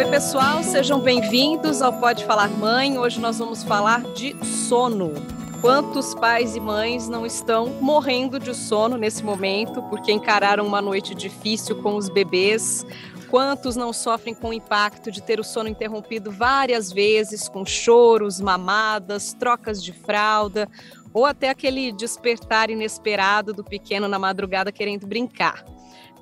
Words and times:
Oi, 0.00 0.06
pessoal, 0.08 0.62
sejam 0.62 0.98
bem-vindos 0.98 1.82
ao 1.82 1.92
Pode 1.92 2.24
Falar 2.24 2.48
Mãe. 2.48 2.98
Hoje 2.98 3.20
nós 3.20 3.38
vamos 3.38 3.62
falar 3.62 4.00
de 4.14 4.34
sono. 4.46 5.12
Quantos 5.60 6.14
pais 6.14 6.56
e 6.56 6.60
mães 6.60 7.06
não 7.06 7.26
estão 7.26 7.66
morrendo 7.82 8.40
de 8.40 8.54
sono 8.54 8.96
nesse 8.96 9.22
momento 9.22 9.82
porque 9.90 10.10
encararam 10.10 10.66
uma 10.66 10.80
noite 10.80 11.14
difícil 11.14 11.82
com 11.82 11.96
os 11.96 12.08
bebês? 12.08 12.82
Quantos 13.28 13.76
não 13.76 13.92
sofrem 13.92 14.34
com 14.34 14.48
o 14.48 14.52
impacto 14.54 15.10
de 15.10 15.22
ter 15.22 15.38
o 15.38 15.44
sono 15.44 15.68
interrompido 15.68 16.30
várias 16.30 16.90
vezes, 16.90 17.46
com 17.46 17.66
choros, 17.66 18.40
mamadas, 18.40 19.34
trocas 19.34 19.84
de 19.84 19.92
fralda, 19.92 20.66
ou 21.12 21.26
até 21.26 21.50
aquele 21.50 21.92
despertar 21.92 22.70
inesperado 22.70 23.52
do 23.52 23.62
pequeno 23.62 24.08
na 24.08 24.18
madrugada 24.18 24.72
querendo 24.72 25.06
brincar? 25.06 25.62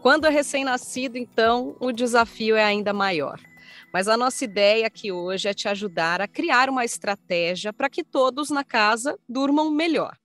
Quando 0.03 0.27
é 0.27 0.31
recém-nascido, 0.31 1.17
então, 1.17 1.77
o 1.79 1.93
desafio 1.93 2.57
é 2.57 2.65
ainda 2.65 2.93
maior. 2.93 3.39
Mas 3.93 4.07
a 4.09 4.17
nossa 4.17 4.45
ideia 4.45 4.87
aqui 4.87 5.11
hoje 5.11 5.49
é 5.49 5.55
te 5.55 5.69
ajudar 5.69 6.21
a 6.21 6.29
criar 6.29 6.69
uma 6.69 6.85
estratégia 6.85 7.73
para 7.73 7.89
que 7.89 8.05
todos 8.05 8.51
na 8.51 8.63
casa 8.63 9.19
durmam 9.29 9.71
melhor. 9.71 10.17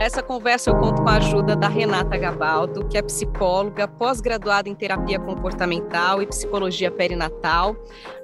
Essa 0.00 0.22
conversa 0.22 0.70
eu 0.70 0.78
conto 0.78 1.02
com 1.02 1.08
a 1.10 1.18
ajuda 1.18 1.54
da 1.54 1.68
Renata 1.68 2.16
Gabaldo, 2.16 2.88
que 2.88 2.96
é 2.96 3.02
psicóloga, 3.02 3.86
pós-graduada 3.86 4.66
em 4.66 4.74
terapia 4.74 5.20
comportamental 5.20 6.22
e 6.22 6.26
psicologia 6.26 6.90
perinatal. 6.90 7.76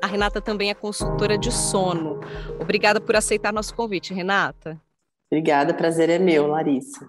A 0.02 0.06
Renata 0.06 0.40
também 0.40 0.70
é 0.70 0.74
consultora 0.74 1.36
de 1.36 1.52
sono. 1.52 2.18
Obrigada 2.58 2.98
por 2.98 3.14
aceitar 3.14 3.52
nosso 3.52 3.74
convite, 3.74 4.14
Renata. 4.14 4.80
Obrigada, 5.30 5.74
prazer 5.74 6.08
é 6.08 6.18
meu, 6.18 6.46
Larissa. 6.46 7.06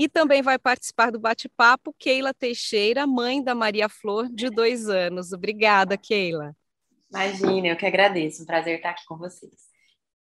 E 0.00 0.08
também 0.08 0.40
vai 0.40 0.58
participar 0.58 1.12
do 1.12 1.20
bate-papo 1.20 1.94
Keila 1.98 2.32
Teixeira, 2.32 3.06
mãe 3.06 3.44
da 3.44 3.54
Maria 3.54 3.86
Flor, 3.86 4.30
de 4.32 4.48
dois 4.48 4.88
anos. 4.88 5.30
Obrigada, 5.30 5.94
Keila. 5.98 6.56
Imagina, 7.10 7.66
eu 7.68 7.76
que 7.76 7.84
agradeço. 7.84 8.42
Um 8.42 8.46
prazer 8.46 8.76
estar 8.76 8.92
aqui 8.92 9.04
com 9.04 9.18
vocês. 9.18 9.52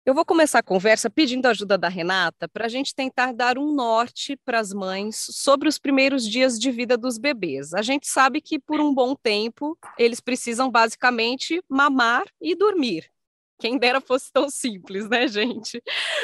Eu 0.07 0.15
vou 0.15 0.25
começar 0.25 0.61
a 0.61 0.63
conversa 0.63 1.11
pedindo 1.11 1.45
a 1.45 1.51
ajuda 1.51 1.77
da 1.77 1.91
Renata 1.91 2.49
para 2.49 2.65
a 2.65 2.69
gente 2.71 2.95
tentar 2.95 3.35
dar 3.35 3.59
um 3.59 3.71
norte 3.71 4.35
para 4.47 4.59
as 4.59 4.73
mães 4.73 5.27
sobre 5.31 5.69
os 5.69 5.79
primeiros 5.79 6.27
dias 6.27 6.59
de 6.59 6.71
vida 6.71 6.97
dos 6.97 7.19
bebês. 7.19 7.75
A 7.75 7.83
gente 7.83 8.09
sabe 8.09 8.41
que 8.41 8.59
por 8.59 8.81
um 8.81 8.95
bom 8.95 9.15
tempo 9.15 9.77
eles 9.99 10.21
precisam 10.21 10.71
basicamente 10.71 11.63
mamar 11.69 12.25
e 12.41 12.57
dormir. 12.57 13.11
Quem 13.59 13.79
dera 13.79 14.01
fosse 14.01 14.31
tão 14.33 14.51
simples, 14.51 15.09
né, 15.09 15.27
gente? 15.27 15.83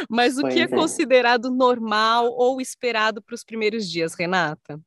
Mas 0.09 0.37
o 0.39 0.43
pois 0.43 0.55
que 0.55 0.61
é, 0.61 0.65
é 0.65 0.69
considerado 0.69 1.51
normal 1.51 2.27
ou 2.31 2.61
esperado 2.61 3.23
para 3.23 3.35
os 3.35 3.45
primeiros 3.45 3.91
dias, 3.91 4.15
Renata? 4.15 4.81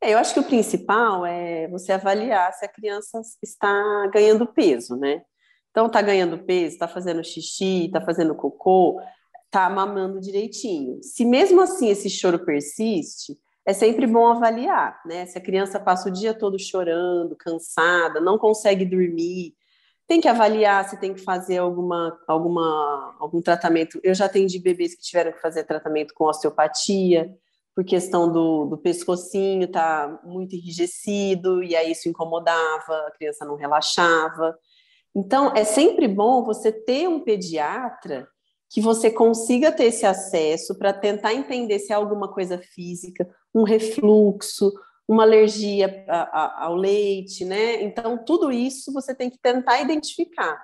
É, 0.00 0.14
eu 0.14 0.18
acho 0.18 0.34
que 0.34 0.40
o 0.40 0.44
principal 0.44 1.24
é 1.24 1.68
você 1.68 1.92
avaliar 1.92 2.52
se 2.54 2.64
a 2.64 2.68
criança 2.68 3.20
está 3.40 4.10
ganhando 4.12 4.46
peso, 4.46 4.96
né? 4.96 5.22
Então, 5.70 5.88
tá 5.88 6.02
ganhando 6.02 6.38
peso, 6.44 6.76
tá 6.76 6.88
fazendo 6.88 7.22
xixi, 7.24 7.88
tá 7.92 8.00
fazendo 8.00 8.34
cocô, 8.34 9.00
tá 9.50 9.70
mamando 9.70 10.20
direitinho. 10.20 10.98
Se 11.02 11.24
mesmo 11.24 11.60
assim 11.60 11.88
esse 11.88 12.10
choro 12.10 12.44
persiste, 12.44 13.38
é 13.64 13.72
sempre 13.72 14.06
bom 14.06 14.26
avaliar, 14.26 15.00
né? 15.06 15.24
Se 15.26 15.38
a 15.38 15.40
criança 15.40 15.78
passa 15.78 16.08
o 16.08 16.12
dia 16.12 16.34
todo 16.34 16.58
chorando, 16.58 17.36
cansada, 17.36 18.20
não 18.20 18.36
consegue 18.36 18.84
dormir, 18.84 19.54
tem 20.12 20.20
que 20.20 20.28
avaliar 20.28 20.86
se 20.86 21.00
tem 21.00 21.14
que 21.14 21.22
fazer 21.22 21.56
alguma, 21.56 22.20
alguma, 22.28 23.16
algum 23.18 23.40
tratamento. 23.40 23.98
Eu 24.04 24.14
já 24.14 24.26
atendi 24.26 24.58
bebês 24.58 24.94
que 24.94 25.00
tiveram 25.00 25.32
que 25.32 25.40
fazer 25.40 25.64
tratamento 25.64 26.12
com 26.12 26.26
osteopatia, 26.26 27.34
por 27.74 27.82
questão 27.82 28.30
do, 28.30 28.66
do 28.66 28.76
pescocinho 28.76 29.66
tá 29.72 30.20
muito 30.22 30.54
enrijecido, 30.54 31.62
e 31.62 31.74
aí 31.74 31.92
isso 31.92 32.10
incomodava, 32.10 32.94
a 33.06 33.10
criança 33.16 33.46
não 33.46 33.56
relaxava. 33.56 34.54
Então, 35.16 35.50
é 35.56 35.64
sempre 35.64 36.06
bom 36.06 36.44
você 36.44 36.70
ter 36.70 37.08
um 37.08 37.20
pediatra 37.20 38.28
que 38.68 38.82
você 38.82 39.10
consiga 39.10 39.72
ter 39.72 39.84
esse 39.84 40.04
acesso 40.04 40.76
para 40.76 40.92
tentar 40.92 41.32
entender 41.32 41.78
se 41.78 41.90
é 41.90 41.96
alguma 41.96 42.30
coisa 42.30 42.58
física, 42.58 43.26
um 43.54 43.62
refluxo, 43.62 44.70
uma 45.12 45.24
alergia 45.24 46.04
ao 46.56 46.74
leite, 46.74 47.44
né? 47.44 47.82
Então, 47.82 48.16
tudo 48.24 48.50
isso 48.50 48.92
você 48.92 49.14
tem 49.14 49.28
que 49.28 49.38
tentar 49.38 49.80
identificar. 49.80 50.58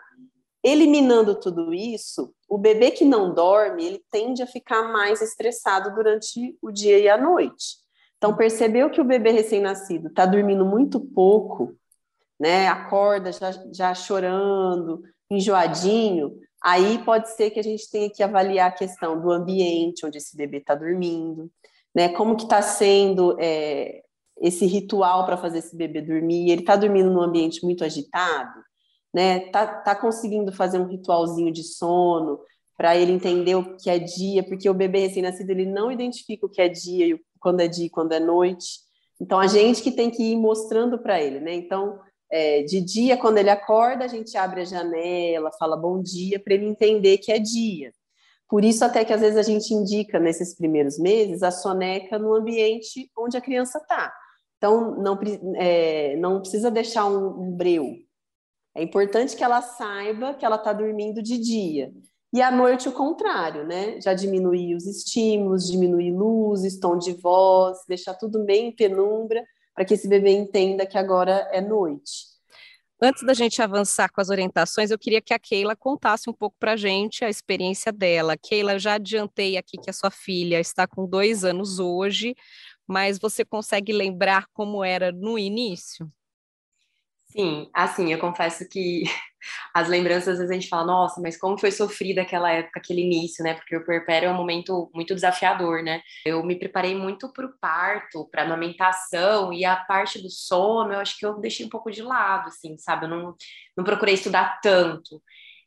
Eliminando 0.64 1.38
tudo 1.38 1.75
isso, 1.75 2.32
o 2.48 2.56
bebê 2.56 2.91
que 2.91 3.04
não 3.04 3.34
dorme, 3.34 3.84
ele 3.84 4.03
tende 4.10 4.42
a 4.42 4.47
ficar 4.47 4.91
mais 4.91 5.20
estressado 5.20 5.94
durante 5.94 6.56
o 6.62 6.70
dia 6.70 6.98
e 6.98 7.09
a 7.09 7.19
noite. 7.19 7.76
Então, 8.16 8.34
percebeu 8.34 8.91
que 8.91 9.00
o 9.00 9.04
bebê 9.04 9.31
recém-nascido 9.31 10.09
está 10.09 10.25
dormindo 10.25 10.65
muito 10.65 10.98
pouco, 10.98 11.76
né, 12.41 12.69
acorda 12.69 13.30
já, 13.30 13.50
já 13.72 13.94
chorando, 13.94 15.03
enjoadinho, 15.30 16.38
aí 16.62 16.98
pode 17.04 17.28
ser 17.30 17.50
que 17.50 17.60
a 17.60 17.62
gente 17.62 17.88
tenha 17.91 18.09
que 18.09 18.22
avaliar 18.22 18.69
a 18.69 18.75
questão 18.75 19.20
do 19.20 19.30
ambiente 19.30 20.06
onde 20.06 20.19
esse 20.19 20.36
bebê 20.36 20.59
está 20.59 20.75
dormindo, 20.75 21.50
né, 21.94 22.09
como 22.09 22.36
que 22.36 22.44
está 22.44 22.62
sendo 22.62 23.36
é, 23.38 24.03
esse 24.41 24.66
ritual 24.66 25.25
para 25.26 25.37
fazer 25.37 25.59
esse 25.59 25.76
bebê 25.76 26.00
dormir, 26.00 26.50
ele 26.50 26.62
está 26.62 26.76
dormindo 26.76 27.10
num 27.10 27.22
ambiente 27.22 27.65
muito 27.65 27.84
agitado, 27.84 28.62
né, 29.12 29.41
tá, 29.50 29.66
tá 29.66 29.94
conseguindo 29.94 30.53
fazer 30.53 30.78
um 30.78 30.87
ritualzinho 30.87 31.53
de 31.53 31.65
sono, 31.65 32.38
para 32.77 32.97
ele 32.97 33.10
entender 33.10 33.56
o 33.56 33.77
que 33.77 33.91
é 33.91 33.98
dia, 33.98 34.43
porque 34.44 34.71
o 34.71 34.75
bebê 34.75 35.00
recém-nascido 35.00 35.50
ele 35.50 35.66
não 35.66 35.91
identifica 35.91 36.47
o 36.47 36.48
que 36.48 36.62
é 36.62 36.69
dia, 36.69 37.19
quando 37.41 37.60
é 37.60 37.66
dia 37.66 37.87
e 37.87 37.91
quando 37.91 38.12
é 38.12 38.21
noite. 38.21 38.78
Então 39.21 39.41
a 39.41 39.48
gente 39.48 39.82
que 39.82 39.91
tem 39.91 40.09
que 40.09 40.22
ir 40.22 40.37
mostrando 40.37 40.97
para 40.97 41.21
ele, 41.21 41.41
né? 41.41 41.53
Então 41.54 41.98
é, 42.31 42.62
de 42.62 42.81
dia, 42.81 43.16
quando 43.16 43.38
ele 43.38 43.50
acorda, 43.50 44.04
a 44.04 44.09
gente 44.09 44.37
abre 44.37 44.60
a 44.60 44.65
janela, 44.65 45.50
fala 45.59 45.77
bom 45.77 46.00
dia, 46.00 46.38
para 46.38 46.54
ele 46.54 46.66
entender 46.66 47.19
que 47.19 47.32
é 47.32 47.38
dia. 47.41 47.93
Por 48.48 48.65
isso, 48.65 48.84
até 48.84 49.04
que 49.04 49.12
às 49.12 49.21
vezes 49.21 49.37
a 49.37 49.43
gente 49.43 49.75
indica 49.75 50.19
nesses 50.19 50.54
primeiros 50.54 50.98
meses 50.98 51.43
a 51.43 51.50
soneca 51.50 52.19
no 52.19 52.34
ambiente 52.34 53.10
onde 53.16 53.37
a 53.37 53.41
criança 53.41 53.78
está. 53.78 54.12
Então, 54.59 54.97
não, 55.01 55.19
é, 55.57 56.17
não 56.17 56.41
precisa 56.41 56.71
deixar 56.71 57.07
um, 57.07 57.49
um 57.49 57.57
breu. 57.57 57.97
É 58.75 58.83
importante 58.83 59.37
que 59.37 59.43
ela 59.43 59.63
saiba 59.63 60.35
que 60.35 60.45
ela 60.45 60.57
está 60.57 60.73
dormindo 60.73 61.23
de 61.23 61.39
dia. 61.39 61.93
E 62.33 62.43
à 62.43 62.51
noite, 62.51 62.89
o 62.89 62.93
contrário, 62.93 63.67
né? 63.67 64.01
Já 64.01 64.13
diminuir 64.13 64.75
os 64.75 64.87
estímulos, 64.87 65.67
diminuir 65.67 66.13
luzes, 66.13 66.79
tom 66.79 66.99
de 66.99 67.13
voz, 67.15 67.79
deixar 67.89 68.15
tudo 68.15 68.45
bem 68.45 68.69
em 68.69 68.77
penumbra, 68.77 69.43
para 69.75 69.85
que 69.85 69.95
esse 69.95 70.07
bebê 70.07 70.33
entenda 70.33 70.85
que 70.85 70.99
agora 70.99 71.49
é 71.53 71.61
noite. 71.61 72.29
Antes 73.01 73.25
da 73.25 73.33
gente 73.33 73.63
avançar 73.63 74.11
com 74.11 74.21
as 74.21 74.29
orientações, 74.29 74.91
eu 74.91 74.99
queria 74.99 75.21
que 75.21 75.33
a 75.33 75.39
Keila 75.39 75.77
contasse 75.77 76.29
um 76.29 76.33
pouco 76.33 76.57
para 76.59 76.73
a 76.73 76.77
gente 76.77 77.25
a 77.25 77.31
experiência 77.31 77.93
dela. 77.93 78.37
Keila, 78.37 78.73
eu 78.73 78.79
já 78.81 78.95
adiantei 78.95 79.57
aqui 79.57 79.79
que 79.79 79.89
a 79.89 79.93
sua 79.93 80.11
filha 80.11 80.59
está 80.59 80.85
com 80.85 81.07
dois 81.07 81.45
anos 81.45 81.79
hoje, 81.79 82.35
mas 82.88 83.19
você 83.19 83.44
consegue 83.44 83.93
lembrar 83.93 84.47
como 84.53 84.82
era 84.82 85.12
no 85.12 85.38
início? 85.38 86.10
Sim, 87.31 87.69
assim, 87.75 88.10
eu 88.10 88.19
confesso 88.19 88.66
que 88.66 89.03
as 89.75 89.87
lembranças, 89.87 90.28
às 90.28 90.38
vezes 90.38 90.50
a 90.50 90.54
gente 90.54 90.69
fala, 90.69 90.87
nossa, 90.87 91.21
mas 91.21 91.37
como 91.37 91.59
foi 91.59 91.71
sofrida 91.71 92.22
aquela 92.22 92.50
época, 92.50 92.81
aquele 92.81 93.03
início, 93.03 93.44
né? 93.44 93.54
Porque 93.54 93.77
o 93.77 93.84
puerpério 93.84 94.28
é 94.28 94.32
um 94.32 94.37
momento 94.37 94.91
muito 94.94 95.15
desafiador, 95.15 95.82
né? 95.82 96.00
Eu 96.25 96.43
me 96.43 96.59
preparei 96.59 96.94
muito 96.94 97.31
para 97.32 97.44
o 97.44 97.53
parto, 97.60 98.27
para 98.31 98.44
amamentação, 98.44 99.53
e 99.53 99.65
a 99.65 99.77
parte 99.77 100.22
do 100.22 100.31
sono, 100.31 100.94
eu 100.94 101.00
acho 101.00 101.19
que 101.19 101.27
eu 101.27 101.38
deixei 101.38 101.66
um 101.66 101.69
pouco 101.69 101.91
de 101.91 102.03
lado, 102.03 102.48
assim, 102.48 102.78
sabe? 102.78 103.04
Eu 103.04 103.10
não, 103.10 103.34
não 103.77 103.84
procurei 103.84 104.15
estudar 104.15 104.59
tanto. 104.62 105.22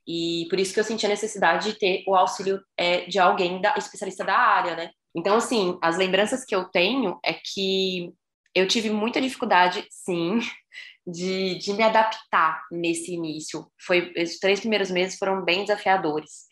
E 0.08 0.48
por 0.50 0.60
isso 0.60 0.74
que 0.74 0.80
eu 0.80 0.84
senti 0.84 1.06
a 1.06 1.10
necessidade 1.10 1.72
de 1.72 1.80
ter 1.80 2.04
o 2.08 2.16
auxílio 2.16 2.60
é, 2.76 3.06
de 3.06 3.20
alguém 3.20 3.62
da, 3.62 3.76
especialista 3.78 4.24
da 4.26 4.36
área, 4.36 4.76
né? 4.76 4.92
Então, 5.16 5.36
assim, 5.38 5.78
as 5.82 5.98
lembranças 5.98 6.46
que 6.46 6.56
eu 6.56 6.66
tenho 6.66 7.20
é 7.24 7.34
que 7.34 8.14
eu 8.56 8.68
tive 8.68 8.90
muita 8.90 9.22
dificuldade, 9.22 9.86
sim, 9.90 10.40
de, 11.06 11.56
de 11.56 11.74
me 11.74 11.84
adaptar 11.84 12.64
nesse 12.72 13.14
início. 13.14 13.66
Foi, 13.86 14.12
esses 14.16 14.40
três 14.40 14.60
primeiros 14.60 14.92
meses 14.92 15.18
foram 15.18 15.44
bem 15.44 15.62
desafiadores. 15.62 16.50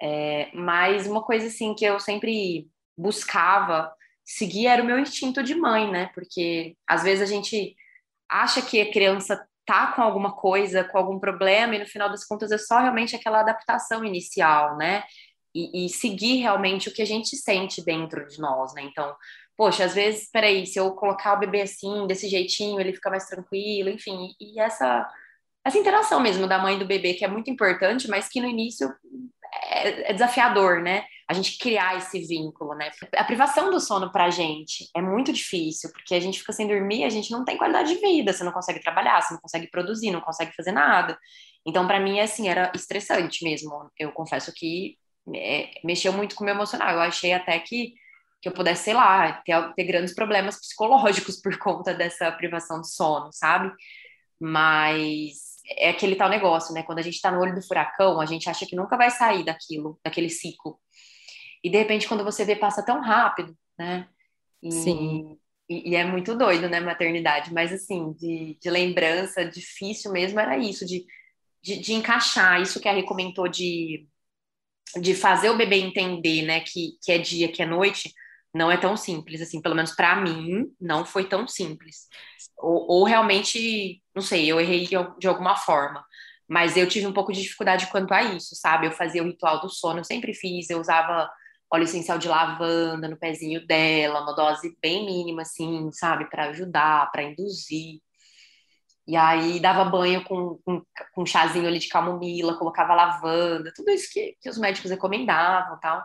É, 0.00 0.50
mas 0.54 1.06
uma 1.06 1.22
coisa 1.22 1.46
assim 1.46 1.74
que 1.74 1.84
eu 1.84 2.00
sempre 2.00 2.66
buscava 2.96 3.92
seguir 4.24 4.66
era 4.66 4.82
o 4.82 4.86
meu 4.86 4.98
instinto 4.98 5.42
de 5.42 5.54
mãe, 5.54 5.90
né? 5.90 6.10
Porque 6.14 6.76
às 6.86 7.02
vezes 7.02 7.22
a 7.22 7.32
gente 7.32 7.76
acha 8.28 8.62
que 8.62 8.80
a 8.80 8.90
criança 8.90 9.46
tá 9.64 9.92
com 9.92 10.02
alguma 10.02 10.32
coisa, 10.34 10.84
com 10.84 10.98
algum 10.98 11.20
problema, 11.20 11.76
e 11.76 11.78
no 11.78 11.86
final 11.86 12.10
das 12.10 12.24
contas 12.24 12.50
é 12.50 12.58
só 12.58 12.80
realmente 12.80 13.14
aquela 13.14 13.40
adaptação 13.40 14.04
inicial, 14.04 14.76
né? 14.76 15.04
E, 15.54 15.86
e 15.86 15.88
seguir 15.88 16.36
realmente 16.36 16.88
o 16.88 16.92
que 16.92 17.02
a 17.02 17.06
gente 17.06 17.36
sente 17.36 17.84
dentro 17.84 18.26
de 18.26 18.38
nós, 18.40 18.72
né? 18.74 18.82
Então, 18.82 19.14
poxa, 19.56 19.84
às 19.84 19.94
vezes, 19.94 20.30
peraí, 20.30 20.66
se 20.66 20.78
eu 20.78 20.92
colocar 20.92 21.34
o 21.34 21.40
bebê 21.40 21.62
assim, 21.62 22.06
desse 22.06 22.28
jeitinho, 22.28 22.80
ele 22.80 22.94
fica 22.94 23.10
mais 23.10 23.26
tranquilo, 23.26 23.90
enfim, 23.90 24.30
e 24.40 24.58
essa, 24.58 25.06
essa 25.64 25.78
interação 25.78 26.20
mesmo 26.20 26.46
da 26.46 26.58
mãe 26.58 26.76
e 26.76 26.78
do 26.78 26.86
bebê, 26.86 27.14
que 27.14 27.24
é 27.24 27.28
muito 27.28 27.50
importante, 27.50 28.08
mas 28.08 28.28
que 28.28 28.40
no 28.40 28.48
início 28.48 28.92
é, 29.70 30.10
é 30.10 30.12
desafiador, 30.12 30.80
né? 30.80 31.04
a 31.32 31.34
gente 31.34 31.56
criar 31.56 31.96
esse 31.96 32.20
vínculo, 32.26 32.74
né? 32.74 32.90
A 33.16 33.24
privação 33.24 33.70
do 33.70 33.80
sono 33.80 34.12
pra 34.12 34.28
gente 34.28 34.88
é 34.94 35.00
muito 35.00 35.32
difícil, 35.32 35.90
porque 35.90 36.14
a 36.14 36.20
gente 36.20 36.38
fica 36.38 36.52
sem 36.52 36.68
dormir, 36.68 37.04
a 37.04 37.08
gente 37.08 37.30
não 37.30 37.42
tem 37.42 37.56
qualidade 37.56 37.94
de 37.94 38.00
vida, 38.00 38.32
você 38.32 38.44
não 38.44 38.52
consegue 38.52 38.80
trabalhar, 38.80 39.20
você 39.20 39.32
não 39.32 39.40
consegue 39.40 39.66
produzir, 39.70 40.10
não 40.10 40.20
consegue 40.20 40.52
fazer 40.54 40.72
nada. 40.72 41.18
Então, 41.66 41.86
para 41.86 41.98
mim, 41.98 42.20
assim, 42.20 42.48
era 42.48 42.70
estressante 42.74 43.44
mesmo. 43.44 43.90
Eu 43.98 44.12
confesso 44.12 44.52
que 44.54 44.98
é, 45.01 45.01
mexeu 45.84 46.12
muito 46.12 46.34
com 46.34 46.42
o 46.42 46.46
meu 46.46 46.54
emocional. 46.54 46.94
Eu 46.94 47.00
achei 47.00 47.32
até 47.32 47.58
que, 47.58 47.94
que 48.40 48.48
eu 48.48 48.52
pudesse, 48.52 48.84
sei 48.84 48.94
lá, 48.94 49.32
ter, 49.44 49.74
ter 49.74 49.84
grandes 49.84 50.14
problemas 50.14 50.58
psicológicos 50.58 51.40
por 51.40 51.56
conta 51.58 51.94
dessa 51.94 52.30
privação 52.32 52.80
de 52.80 52.92
sono, 52.92 53.30
sabe? 53.32 53.72
Mas 54.40 55.52
é 55.76 55.90
aquele 55.90 56.16
tal 56.16 56.28
negócio, 56.28 56.74
né? 56.74 56.82
Quando 56.82 56.98
a 56.98 57.02
gente 57.02 57.20
tá 57.20 57.30
no 57.30 57.40
olho 57.40 57.54
do 57.54 57.62
furacão, 57.62 58.20
a 58.20 58.26
gente 58.26 58.48
acha 58.48 58.66
que 58.66 58.76
nunca 58.76 58.96
vai 58.96 59.10
sair 59.10 59.44
daquilo, 59.44 59.98
daquele 60.04 60.28
ciclo. 60.28 60.78
E 61.62 61.70
de 61.70 61.78
repente, 61.78 62.08
quando 62.08 62.24
você 62.24 62.44
vê, 62.44 62.56
passa 62.56 62.84
tão 62.84 63.00
rápido, 63.00 63.56
né? 63.78 64.08
E, 64.62 64.72
Sim. 64.72 65.38
E, 65.68 65.90
e, 65.90 65.94
é 65.94 66.04
muito 66.04 66.36
doido, 66.36 66.68
né, 66.68 66.80
maternidade? 66.80 67.52
Mas, 67.52 67.72
assim, 67.72 68.12
de, 68.12 68.58
de 68.60 68.70
lembrança, 68.70 69.44
difícil 69.44 70.12
mesmo 70.12 70.38
era 70.40 70.58
isso, 70.58 70.84
de, 70.84 71.06
de, 71.62 71.78
de, 71.78 71.94
encaixar 71.94 72.60
isso 72.60 72.80
que 72.80 72.88
a 72.88 72.92
Rê 72.92 73.04
comentou 73.04 73.48
de, 73.48 74.06
de 75.00 75.14
fazer 75.14 75.50
o 75.50 75.56
bebê 75.56 75.76
entender, 75.76 76.42
né, 76.42 76.60
que, 76.60 76.98
que 77.02 77.12
é 77.12 77.18
dia, 77.18 77.50
que 77.50 77.62
é 77.62 77.66
noite, 77.66 78.12
não 78.54 78.70
é 78.70 78.76
tão 78.76 78.96
simples, 78.96 79.40
assim, 79.40 79.60
pelo 79.62 79.74
menos 79.74 79.92
para 79.92 80.16
mim, 80.16 80.66
não 80.80 81.04
foi 81.04 81.24
tão 81.24 81.48
simples. 81.48 82.08
Ou, 82.58 82.86
ou, 82.88 83.04
realmente, 83.04 84.02
não 84.14 84.22
sei, 84.22 84.46
eu 84.46 84.60
errei 84.60 84.86
de, 84.86 85.26
alguma 85.26 85.56
forma. 85.56 86.04
Mas 86.48 86.76
eu 86.76 86.86
tive 86.86 87.06
um 87.06 87.12
pouco 87.12 87.32
de 87.32 87.40
dificuldade 87.40 87.86
quanto 87.86 88.12
a 88.12 88.22
isso, 88.22 88.54
sabe? 88.54 88.86
Eu 88.86 88.92
fazia 88.92 89.22
o 89.22 89.26
ritual 89.26 89.60
do 89.60 89.70
sono, 89.70 90.00
eu 90.00 90.04
sempre 90.04 90.34
fiz, 90.34 90.68
eu 90.68 90.78
usava 90.80 91.30
óleo 91.72 91.84
essencial 91.84 92.18
de 92.18 92.28
lavanda 92.28 93.08
no 93.08 93.16
pezinho 93.16 93.66
dela, 93.66 94.20
uma 94.22 94.34
dose 94.34 94.76
bem 94.82 95.06
mínima, 95.06 95.42
assim, 95.42 95.90
sabe, 95.92 96.28
para 96.28 96.50
ajudar, 96.50 97.10
para 97.10 97.22
induzir. 97.22 98.00
E 99.06 99.16
aí 99.16 99.58
dava 99.60 99.84
banho 99.84 100.22
com, 100.24 100.60
com, 100.64 100.82
com, 101.14 101.22
um 101.22 101.26
chazinho 101.26 101.66
ali 101.66 101.78
de 101.78 101.88
camomila, 101.88 102.56
colocava 102.56 102.94
lavanda, 102.94 103.72
tudo 103.74 103.90
isso 103.90 104.08
que, 104.12 104.36
que 104.40 104.48
os 104.48 104.58
médicos 104.58 104.90
recomendavam 104.90 105.78
tal. 105.80 106.04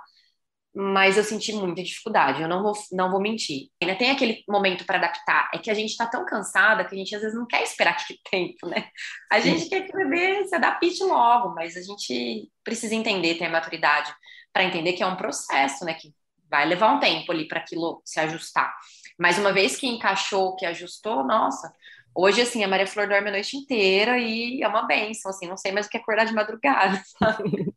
Mas 0.73 1.17
eu 1.17 1.23
senti 1.23 1.53
muita 1.53 1.81
dificuldade, 1.81 2.41
eu 2.41 2.47
não 2.47 2.61
vou, 2.61 2.73
não 2.91 3.09
vou 3.09 3.19
mentir. 3.19 3.69
Ainda 3.81 3.95
tem 3.95 4.11
aquele 4.11 4.43
momento 4.47 4.85
para 4.85 4.97
adaptar, 4.97 5.49
é 5.53 5.57
que 5.57 5.71
a 5.71 5.73
gente 5.73 5.89
está 5.89 6.05
tão 6.05 6.25
cansada 6.25 6.85
que 6.85 6.93
a 6.93 6.97
gente 6.97 7.15
às 7.15 7.21
vezes 7.21 7.37
não 7.37 7.47
quer 7.47 7.63
esperar 7.63 7.91
aquele 7.93 8.19
tempo, 8.29 8.67
né? 8.67 8.89
A 9.31 9.39
gente 9.39 9.61
Sim. 9.61 9.69
quer 9.69 9.81
que 9.81 9.91
o 9.91 9.97
bebê 9.97 10.47
se 10.47 10.55
adapte 10.55 11.03
logo, 11.03 11.53
mas 11.55 11.75
a 11.75 11.81
gente 11.81 12.51
precisa 12.63 12.93
entender, 12.95 13.35
ter 13.35 13.45
a 13.45 13.49
maturidade 13.49 14.13
para 14.53 14.63
entender 14.63 14.93
que 14.93 15.03
é 15.03 15.07
um 15.07 15.15
processo, 15.15 15.85
né? 15.85 15.93
Que 15.93 16.13
vai 16.49 16.65
levar 16.65 16.93
um 16.93 16.99
tempo 16.99 17.31
ali 17.31 17.47
para 17.47 17.59
aquilo 17.59 18.01
se 18.05 18.19
ajustar. 18.19 18.75
Mas 19.17 19.37
uma 19.37 19.51
vez 19.51 19.75
que 19.77 19.87
encaixou, 19.87 20.55
que 20.55 20.65
ajustou, 20.65 21.23
nossa, 21.23 21.73
hoje 22.17 22.41
assim, 22.41 22.63
a 22.63 22.67
Maria 22.67 22.87
Flor 22.87 23.07
dorme 23.07 23.29
a 23.29 23.31
noite 23.31 23.55
inteira 23.55 24.17
e 24.17 24.63
é 24.63 24.67
uma 24.67 24.87
benção, 24.87 25.29
assim, 25.29 25.47
não 25.47 25.55
sei 25.55 25.71
mais 25.71 25.85
o 25.85 25.89
que 25.89 25.97
acordar 25.97 26.25
de 26.25 26.33
madrugada, 26.33 26.99
sabe? 27.19 27.71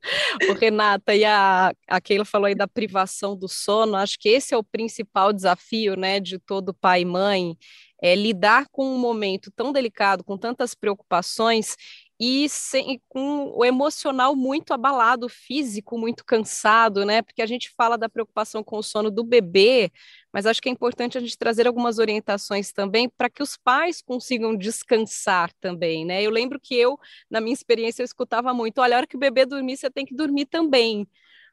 Renata, 0.59 1.15
e 1.15 1.25
a, 1.25 1.73
a 1.87 2.01
Keila 2.01 2.25
falou 2.25 2.47
aí 2.47 2.55
da 2.55 2.67
privação 2.67 3.37
do 3.37 3.47
sono, 3.47 3.97
acho 3.97 4.19
que 4.19 4.31
esse 4.31 4.55
é 4.55 4.57
o 4.57 4.65
principal 4.65 5.33
desafio, 5.33 5.95
né, 5.95 6.19
de 6.19 6.39
todo 6.39 6.73
pai 6.73 7.03
e 7.03 7.05
mãe, 7.05 7.55
é 8.03 8.15
lidar 8.15 8.65
com 8.73 8.87
um 8.87 8.99
momento 8.99 9.53
tão 9.55 9.73
delicado, 9.73 10.25
com 10.25 10.39
tantas 10.39 10.75
preocupações 10.75 11.77
e 12.23 12.51
sem, 12.51 13.01
com 13.09 13.51
o 13.57 13.65
emocional 13.65 14.37
muito 14.37 14.75
abalado, 14.75 15.27
físico 15.27 15.97
muito 15.97 16.23
cansado, 16.23 17.03
né? 17.07 17.23
Porque 17.23 17.41
a 17.41 17.47
gente 17.47 17.71
fala 17.71 17.97
da 17.97 18.11
preocupação 18.11 18.63
com 18.63 18.77
o 18.77 18.83
sono 18.83 19.11
do 19.11 19.25
bebê, 19.25 19.91
mas 20.31 20.45
acho 20.45 20.61
que 20.61 20.69
é 20.69 20.73
importante 20.73 21.17
a 21.17 21.21
gente 21.21 21.39
trazer 21.39 21.67
algumas 21.67 21.99
orientações 21.99 22.73
também 22.73 23.09
para 23.09 23.31
que 23.31 23.43
os 23.43 23.57
pais 23.57 24.03
consigam 24.03 24.55
descansar 24.55 25.51
também, 25.63 26.05
né? 26.05 26.23
Eu 26.23 26.31
lembro 26.31 26.61
que 26.61 26.75
eu, 26.75 26.99
na 27.31 27.41
minha 27.41 27.55
experiência, 27.55 28.03
eu 28.03 28.05
escutava 28.05 28.53
muito: 28.53 28.83
olha, 28.83 28.97
a 28.97 28.99
hora 28.99 29.07
que 29.07 29.17
o 29.17 29.21
bebê 29.21 29.47
dormir, 29.47 29.79
você 29.79 29.89
tem 29.89 30.05
que 30.05 30.15
dormir 30.15 30.45
também. 30.45 31.09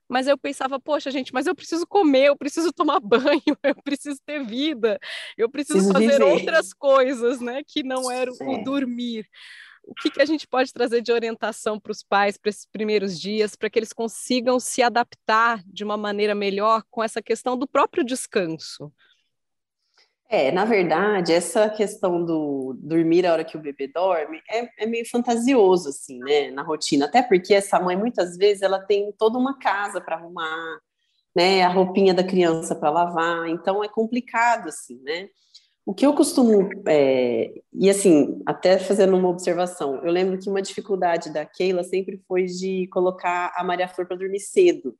Mas 0.09 0.27
eu 0.27 0.37
pensava, 0.37 0.79
poxa, 0.79 1.11
gente, 1.11 1.33
mas 1.33 1.47
eu 1.47 1.55
preciso 1.55 1.85
comer, 1.85 2.27
eu 2.27 2.35
preciso 2.35 2.73
tomar 2.73 2.99
banho, 3.01 3.41
eu 3.63 3.75
preciso 3.83 4.19
ter 4.25 4.43
vida, 4.43 4.99
eu 5.37 5.49
preciso, 5.49 5.79
preciso 5.79 5.93
fazer 5.93 6.19
viver. 6.19 6.33
outras 6.33 6.73
coisas, 6.73 7.39
né? 7.39 7.61
Que 7.65 7.83
não 7.83 8.11
era 8.11 8.31
o 8.31 8.63
dormir 8.65 9.25
o 9.88 9.94
que, 9.95 10.12
que 10.12 10.22
a 10.22 10.25
gente 10.25 10.48
pode 10.48 10.74
trazer 10.74 11.01
de 11.01 11.12
orientação 11.12 11.80
para 11.80 11.92
os 11.92 12.04
pais 12.04 12.38
para 12.38 12.50
esses 12.50 12.66
primeiros 12.66 13.19
dias, 13.19 13.56
para 13.56 13.69
que 13.69 13.80
eles 13.80 13.94
consigam 13.94 14.60
se 14.60 14.84
adaptar 14.84 15.63
de 15.66 15.84
uma 15.84 15.95
maneira 15.95 16.36
melhor 16.36 16.84
com 16.92 17.04
essa 17.04 17.22
questão 17.22 17.57
do 17.57 17.68
próprio 17.68 18.04
descanso? 18.04 18.92
É, 20.30 20.51
na 20.51 20.66
verdade, 20.66 21.31
essa 21.31 21.69
questão 21.69 22.24
do 22.24 22.75
dormir 22.80 23.25
a 23.25 23.31
hora 23.31 23.45
que 23.45 23.56
o 23.56 23.62
bebê 23.62 23.88
dorme 23.88 24.42
é, 24.50 24.84
é, 24.84 24.86
meio 24.86 25.10
fantasioso, 25.10 25.88
assim, 25.88 26.19
né, 26.19 26.51
na 26.51 26.63
rotina. 26.63 27.06
Até 27.06 27.24
porque 27.24 27.54
essa 27.54 27.80
mãe, 27.80 27.95
muitas 27.95 28.36
vezes, 28.36 28.62
ela 28.62 28.80
tem 28.80 29.10
toda 29.18 29.38
uma 29.38 29.57
casa 29.57 30.01
para 30.01 30.18
arrumar, 30.18 30.80
né, 31.34 31.63
a 31.63 31.69
roupinha 31.69 32.13
da 32.13 32.25
criança 32.25 32.75
para 32.75 32.89
lavar, 32.89 33.48
então 33.48 33.81
é 33.81 33.88
complicado, 33.88 34.68
assim, 34.68 35.01
né. 35.01 35.30
O 35.88 35.94
que 35.94 36.06
eu 36.06 36.13
costumo, 36.13 36.69
é, 36.86 37.62
e 37.72 37.89
assim, 37.89 38.42
até 38.45 38.78
fazendo 38.78 39.16
uma 39.16 39.30
observação, 39.30 39.95
eu 40.04 40.12
lembro 40.12 40.38
que 40.38 40.50
uma 40.50 40.62
dificuldade 40.62 41.31
da 41.31 41.45
Keila 41.45 41.81
sempre 41.81 42.22
foi 42.28 42.44
de 42.44 42.88
colocar 42.88 43.54
a 43.56 43.63
Maria 43.63 43.88
Flor 43.88 44.06
para 44.06 44.18
dormir 44.18 44.42
cedo. 44.42 44.98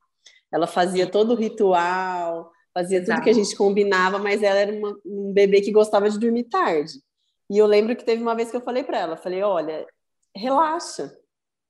Ela 0.50 0.66
fazia 0.66 1.06
todo 1.06 1.32
o 1.34 1.36
ritual, 1.36 2.50
fazia 2.74 3.04
tudo 3.04 3.22
que 3.22 3.30
a 3.30 3.34
gente 3.34 3.54
combinava, 3.54 4.18
mas 4.18 4.42
ela 4.42 4.60
era 4.60 4.72
uma, 4.72 4.98
um 5.06 5.34
bebê 5.34 5.60
que 5.60 5.74
gostava 5.74 6.10
de 6.10 6.18
dormir 6.18 6.46
tarde. 6.46 6.94
E 7.50 7.58
eu 7.58 7.66
lembro 7.66 7.94
que 7.94 8.06
teve 8.06 8.22
uma 8.22 8.34
vez 8.34 8.50
que 8.50 8.56
eu 8.56 8.62
falei 8.62 8.86
para 8.86 8.98
ela, 8.98 9.18
falei, 9.18 9.44
olha, 9.44 9.86
relaxa, 10.34 11.14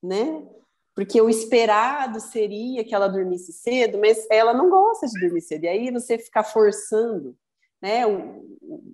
né? 0.03 0.47
Porque 0.93 1.19
o 1.19 1.27
esperado 1.27 2.19
seria 2.19 2.83
que 2.83 2.93
ela 2.93 3.07
dormisse 3.07 3.51
cedo, 3.51 3.97
mas 3.97 4.27
ela 4.29 4.53
não 4.53 4.69
gosta 4.69 5.07
de 5.07 5.19
dormir 5.19 5.41
cedo. 5.41 5.63
E 5.63 5.67
aí 5.67 5.91
você 5.91 6.19
ficar 6.19 6.43
forçando 6.43 7.35
né, 7.81 8.03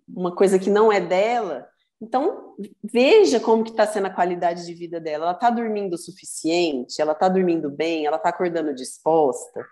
uma 0.07 0.35
coisa 0.35 0.59
que 0.59 0.69
não 0.69 0.91
é 0.91 0.99
dela. 0.99 1.67
Então, 2.01 2.55
veja 2.83 3.39
como 3.39 3.63
que 3.63 3.71
está 3.71 3.87
sendo 3.87 4.07
a 4.07 4.13
qualidade 4.13 4.65
de 4.65 4.73
vida 4.73 4.99
dela. 4.99 5.25
Ela 5.25 5.33
está 5.33 5.49
dormindo 5.49 5.93
o 5.93 5.97
suficiente, 5.97 7.01
ela 7.01 7.13
está 7.13 7.29
dormindo 7.29 7.69
bem, 7.69 8.05
ela 8.05 8.17
está 8.17 8.29
acordando 8.29 8.75
disposta, 8.75 9.65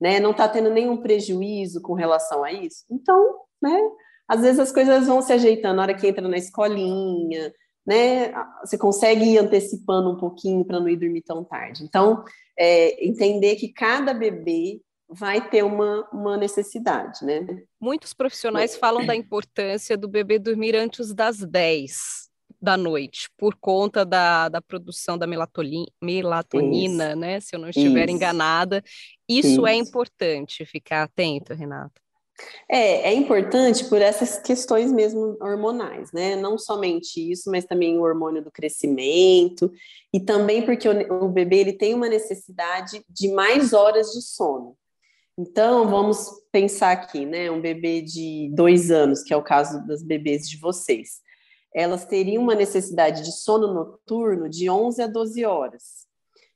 né? 0.00 0.18
Não 0.18 0.32
está 0.32 0.48
tendo 0.48 0.68
nenhum 0.68 0.96
prejuízo 0.96 1.80
com 1.80 1.94
relação 1.94 2.42
a 2.42 2.52
isso. 2.52 2.84
Então, 2.90 3.36
né? 3.62 3.80
Às 4.28 4.40
vezes 4.40 4.58
as 4.58 4.72
coisas 4.72 5.06
vão 5.06 5.22
se 5.22 5.32
ajeitando 5.32 5.76
na 5.76 5.82
hora 5.82 5.94
que 5.94 6.08
entra 6.08 6.26
na 6.26 6.36
escolinha, 6.36 7.52
né? 7.86 8.32
Você 8.64 8.76
consegue 8.76 9.24
ir 9.24 9.38
antecipando 9.38 10.10
um 10.10 10.16
pouquinho 10.16 10.64
para 10.64 10.80
não 10.80 10.88
ir 10.88 10.96
dormir 10.96 11.22
tão 11.22 11.44
tarde. 11.44 11.84
Então, 11.84 12.24
é, 12.58 13.06
entender 13.06 13.54
que 13.54 13.72
cada 13.72 14.12
bebê 14.12 14.80
vai 15.08 15.48
ter 15.48 15.62
uma, 15.62 16.08
uma 16.12 16.36
necessidade, 16.36 17.24
né? 17.24 17.46
Muitos 17.80 18.12
profissionais 18.12 18.76
falam 18.76 19.06
da 19.06 19.14
importância 19.14 19.96
do 19.96 20.08
bebê 20.08 20.38
dormir 20.38 20.74
antes 20.76 21.14
das 21.14 21.38
10 21.38 22.26
da 22.60 22.76
noite, 22.76 23.28
por 23.36 23.54
conta 23.56 24.04
da, 24.04 24.48
da 24.48 24.60
produção 24.60 25.16
da 25.18 25.26
melatonina, 25.26 27.10
Isso. 27.10 27.16
né? 27.16 27.40
Se 27.40 27.54
eu 27.54 27.60
não 27.60 27.68
estiver 27.68 28.06
Isso. 28.06 28.16
enganada. 28.16 28.82
Isso, 29.28 29.48
Isso, 29.48 29.66
é 29.66 29.74
importante 29.74 30.64
ficar 30.64 31.02
atento, 31.04 31.54
Renata. 31.54 32.00
É, 32.68 33.10
é 33.10 33.14
importante 33.14 33.84
por 33.86 34.00
essas 34.02 34.38
questões 34.38 34.92
mesmo 34.92 35.36
hormonais, 35.40 36.12
né? 36.12 36.36
Não 36.36 36.58
somente 36.58 37.30
isso, 37.30 37.50
mas 37.50 37.64
também 37.64 37.96
o 37.96 38.02
hormônio 38.02 38.42
do 38.42 38.50
crescimento 38.50 39.72
e 40.12 40.20
também 40.20 40.62
porque 40.64 40.88
o, 40.88 41.24
o 41.24 41.28
bebê 41.28 41.58
ele 41.58 41.72
tem 41.72 41.94
uma 41.94 42.08
necessidade 42.08 43.02
de 43.08 43.28
mais 43.32 43.72
horas 43.72 44.12
de 44.12 44.20
sono. 44.20 44.76
Então, 45.38 45.86
vamos 45.86 46.30
pensar 46.50 46.92
aqui, 46.92 47.26
né? 47.26 47.50
Um 47.50 47.60
bebê 47.60 48.00
de 48.00 48.50
dois 48.54 48.90
anos, 48.90 49.22
que 49.22 49.34
é 49.34 49.36
o 49.36 49.42
caso 49.42 49.86
das 49.86 50.02
bebês 50.02 50.48
de 50.48 50.56
vocês. 50.56 51.20
Elas 51.74 52.06
teriam 52.06 52.42
uma 52.42 52.54
necessidade 52.54 53.22
de 53.22 53.32
sono 53.32 53.74
noturno 53.74 54.48
de 54.48 54.70
11 54.70 55.02
a 55.02 55.06
12 55.06 55.44
horas. 55.44 56.06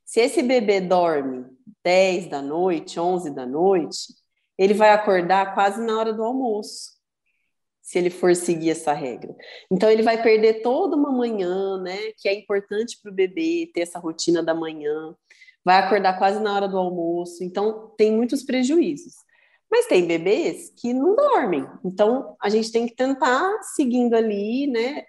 Se 0.03 0.19
esse 0.19 0.41
bebê 0.41 0.81
dorme 0.81 1.45
10 1.83 2.27
da 2.27 2.41
noite, 2.41 2.99
11 2.99 3.29
da 3.29 3.45
noite, 3.45 4.15
ele 4.57 4.73
vai 4.73 4.89
acordar 4.89 5.53
quase 5.53 5.79
na 5.85 5.99
hora 5.99 6.11
do 6.11 6.23
almoço, 6.23 6.93
se 7.83 7.99
ele 7.99 8.09
for 8.09 8.35
seguir 8.35 8.71
essa 8.71 8.93
regra. 8.93 9.35
Então, 9.69 9.91
ele 9.91 10.01
vai 10.01 10.23
perder 10.23 10.63
toda 10.63 10.95
uma 10.95 11.11
manhã, 11.11 11.79
né? 11.79 12.13
Que 12.17 12.27
é 12.27 12.33
importante 12.33 12.99
para 12.99 13.11
o 13.11 13.15
bebê 13.15 13.69
ter 13.71 13.81
essa 13.81 13.99
rotina 13.99 14.41
da 14.41 14.55
manhã 14.55 15.15
vai 15.63 15.77
acordar 15.77 16.17
quase 16.17 16.39
na 16.39 16.53
hora 16.53 16.67
do 16.67 16.77
almoço, 16.77 17.43
então 17.43 17.93
tem 17.97 18.11
muitos 18.11 18.43
prejuízos. 18.43 19.13
Mas 19.69 19.85
tem 19.85 20.05
bebês 20.05 20.71
que 20.75 20.93
não 20.93 21.15
dormem, 21.15 21.65
então 21.85 22.35
a 22.41 22.49
gente 22.49 22.71
tem 22.71 22.85
que 22.87 22.95
tentar 22.95 23.61
seguindo 23.75 24.15
ali, 24.15 24.67
né? 24.67 25.03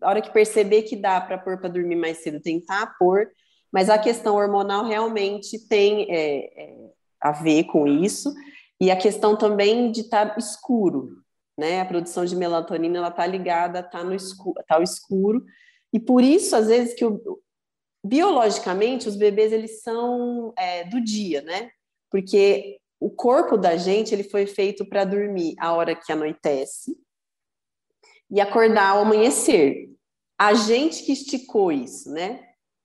A 0.00 0.10
hora 0.10 0.22
que 0.22 0.32
perceber 0.32 0.82
que 0.82 0.94
dá 0.94 1.20
para 1.20 1.38
pôr 1.38 1.58
para 1.58 1.68
dormir 1.68 1.96
mais 1.96 2.18
cedo, 2.18 2.40
tentar 2.40 2.94
pôr, 2.98 3.28
mas 3.72 3.90
a 3.90 3.98
questão 3.98 4.36
hormonal 4.36 4.84
realmente 4.84 5.58
tem, 5.68 6.06
é, 6.08 6.62
é, 6.62 6.90
a 7.20 7.32
ver 7.32 7.64
com 7.64 7.86
isso, 7.86 8.32
e 8.80 8.90
a 8.90 8.96
questão 8.96 9.36
também 9.36 9.90
de 9.90 10.02
estar 10.02 10.30
tá 10.30 10.38
escuro, 10.38 11.08
né? 11.58 11.80
A 11.80 11.86
produção 11.86 12.24
de 12.24 12.36
melatonina 12.36 12.98
ela 12.98 13.08
está 13.08 13.26
ligada, 13.26 13.80
está 13.80 14.04
no 14.04 14.14
escuro, 14.14 14.62
tá 14.68 14.80
escuro, 14.80 15.44
e 15.92 15.98
por 15.98 16.22
isso 16.22 16.54
às 16.54 16.68
vezes 16.68 16.94
que 16.94 17.04
o, 17.04 17.40
biologicamente 18.06 19.08
os 19.08 19.16
bebês 19.16 19.52
eles 19.52 19.82
são 19.82 20.52
é, 20.56 20.84
do 20.84 21.00
dia, 21.00 21.42
né? 21.42 21.70
Porque 22.10 22.78
o 23.00 23.10
corpo 23.10 23.56
da 23.56 23.76
gente 23.76 24.14
ele 24.14 24.22
foi 24.22 24.46
feito 24.46 24.86
para 24.86 25.04
dormir 25.04 25.54
a 25.58 25.72
hora 25.72 25.94
que 25.94 26.12
anoitece 26.12 26.96
e 28.30 28.40
acordar 28.40 28.90
ao 28.90 29.02
amanhecer. 29.02 29.90
A 30.38 30.54
gente 30.54 31.04
que 31.04 31.12
esticou 31.12 31.72
isso, 31.72 32.10
né? 32.10 32.40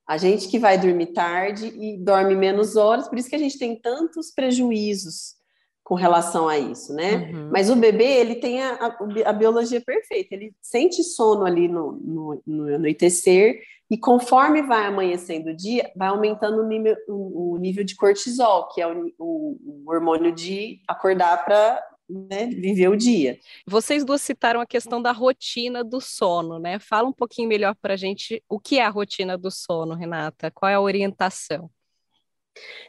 A 0.08 0.18
gente 0.18 0.48
que 0.48 0.60
vai 0.60 0.78
dormir 0.78 1.14
tarde 1.14 1.68
e 1.68 1.98
dorme 1.98 2.36
menos 2.36 2.76
horas, 2.76 3.08
por 3.08 3.18
isso 3.18 3.30
que 3.30 3.36
a 3.36 3.40
gente 3.40 3.58
tem 3.58 3.80
tantos 3.80 4.32
prejuízos 4.32 5.36
com 5.84 5.96
relação 5.96 6.48
a 6.48 6.58
isso, 6.58 6.94
né? 6.94 7.32
Uhum. 7.34 7.50
Mas 7.52 7.70
o 7.70 7.76
bebê, 7.76 8.20
ele 8.20 8.36
tem 8.36 8.62
a, 8.62 8.98
a, 9.26 9.34
biologia 9.34 9.82
perfeita, 9.82 10.36
ele 10.36 10.54
sente 10.62 11.04
sono 11.04 11.46
ali 11.46 11.68
no, 11.68 11.94
no, 11.94 12.44
no 12.46 12.76
anoitecer, 12.76 13.62
e 13.92 13.98
conforme 13.98 14.62
vai 14.62 14.86
amanhecendo 14.86 15.50
o 15.50 15.56
dia, 15.56 15.92
vai 15.98 16.08
aumentando 16.08 16.62
o 16.62 16.66
nível, 16.66 16.96
o, 17.10 17.58
nível 17.60 17.84
de 17.84 17.94
cortisol, 17.94 18.70
que 18.70 18.80
é 18.80 18.88
o, 18.88 19.12
o, 19.20 19.84
o 19.86 19.92
hormônio 19.92 20.32
de 20.32 20.82
acordar 20.88 21.44
para 21.44 21.84
né, 22.10 22.46
viver 22.48 22.88
o 22.88 22.96
dia. 22.96 23.38
Vocês 23.68 24.06
duas 24.06 24.22
citaram 24.22 24.62
a 24.62 24.66
questão 24.66 25.02
da 25.02 25.12
rotina 25.12 25.84
do 25.84 26.00
sono, 26.00 26.58
né? 26.58 26.80
Fala 26.80 27.10
um 27.10 27.14
pouquinho 27.14 27.50
melhor 27.50 27.76
para 27.82 27.96
a 27.96 27.98
gente 27.98 28.42
o 28.48 28.58
que 28.58 28.80
é 28.80 28.86
a 28.86 28.90
rotina 28.90 29.38
do 29.38 29.52
sono, 29.52 29.94
Renata. 29.94 30.50
Qual 30.50 30.70
é 30.70 30.76
a 30.76 30.82
orientação? 30.82 31.70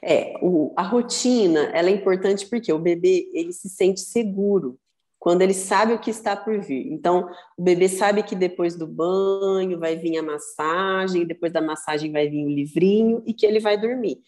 É, 0.00 0.35
o, 0.40 0.73
a 0.76 0.82
rotina, 0.82 1.62
ela 1.75 1.88
é 1.88 1.92
importante 1.92 2.47
porque 2.47 2.73
o 2.73 2.78
bebê, 2.78 3.28
ele 3.35 3.52
se 3.52 3.68
sente 3.68 4.00
seguro 4.00 4.78
quando 5.23 5.41
ele 5.43 5.55
sabe 5.55 5.93
o 5.93 6.00
que 6.00 6.11
está 6.11 6.35
por 6.35 6.61
vir. 6.61 6.93
Então, 6.93 7.31
o 7.57 7.62
bebê 7.62 7.88
sabe 7.88 8.25
que 8.25 8.35
depois 8.35 8.75
do 8.75 8.88
banho 8.88 9.79
vai 9.79 9.95
vir 9.95 10.19
a 10.19 10.23
massagem, 10.23 11.25
depois 11.25 11.52
da 11.52 11.62
massagem 11.62 12.11
vai 12.11 12.29
vir 12.29 12.45
o 12.45 12.50
livrinho 12.50 13.23
e 13.25 13.33
que 13.33 13.47
ele 13.47 13.61
vai 13.61 13.81
dormir. 13.81 14.19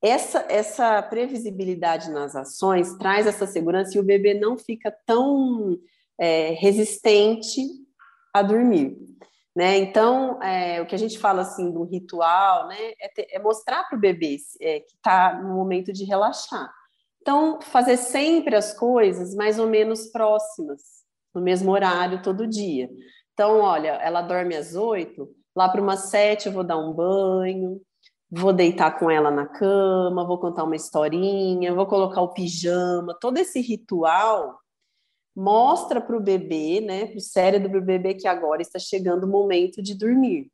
Essa, 0.00 0.46
essa 0.48 1.02
previsibilidade 1.02 2.12
nas 2.12 2.36
ações 2.36 2.96
traz 2.96 3.26
essa 3.26 3.44
segurança 3.44 3.96
e 3.96 4.00
o 4.00 4.04
bebê 4.04 4.32
não 4.32 4.56
fica 4.56 4.96
tão 5.04 5.76
é, 6.16 6.50
resistente 6.50 7.62
a 8.32 8.40
dormir. 8.40 8.96
Né? 9.56 9.78
Então, 9.78 10.40
é, 10.40 10.80
o 10.80 10.86
que 10.86 10.94
a 10.94 10.98
gente 10.98 11.18
fala 11.18 11.42
assim 11.42 11.72
do 11.72 11.82
ritual 11.82 12.68
né, 12.68 12.92
é, 13.00 13.08
ter, 13.08 13.26
é 13.32 13.40
mostrar 13.40 13.82
para 13.82 13.98
o 13.98 14.00
bebê 14.00 14.36
é, 14.60 14.78
que 14.78 14.94
está 14.94 15.42
no 15.42 15.56
momento 15.56 15.92
de 15.92 16.04
relaxar. 16.04 16.72
Então, 17.20 17.60
fazer 17.60 17.96
sempre 17.96 18.56
as 18.56 18.72
coisas 18.72 19.34
mais 19.34 19.58
ou 19.58 19.66
menos 19.66 20.06
próximas, 20.06 20.80
no 21.34 21.40
mesmo 21.40 21.70
horário 21.70 22.22
todo 22.22 22.46
dia. 22.46 22.88
Então, 23.32 23.60
olha, 23.60 23.90
ela 24.02 24.22
dorme 24.22 24.56
às 24.56 24.74
oito, 24.74 25.28
lá 25.54 25.68
para 25.68 25.80
umas 25.80 26.10
sete 26.10 26.46
eu 26.46 26.52
vou 26.52 26.64
dar 26.64 26.78
um 26.78 26.92
banho, 26.92 27.80
vou 28.30 28.52
deitar 28.52 28.98
com 28.98 29.10
ela 29.10 29.30
na 29.30 29.46
cama, 29.46 30.26
vou 30.26 30.38
contar 30.38 30.64
uma 30.64 30.76
historinha, 30.76 31.74
vou 31.74 31.86
colocar 31.86 32.22
o 32.22 32.32
pijama, 32.32 33.16
todo 33.20 33.38
esse 33.38 33.60
ritual 33.60 34.58
mostra 35.34 36.00
para 36.00 36.16
o 36.16 36.20
bebê, 36.20 36.80
né, 36.80 37.06
para 37.06 37.16
o 37.16 37.20
cérebro 37.20 37.68
do 37.68 37.80
bebê 37.80 38.14
que 38.14 38.28
agora 38.28 38.62
está 38.62 38.78
chegando 38.78 39.24
o 39.24 39.30
momento 39.30 39.82
de 39.82 39.96
dormir, 39.96 40.50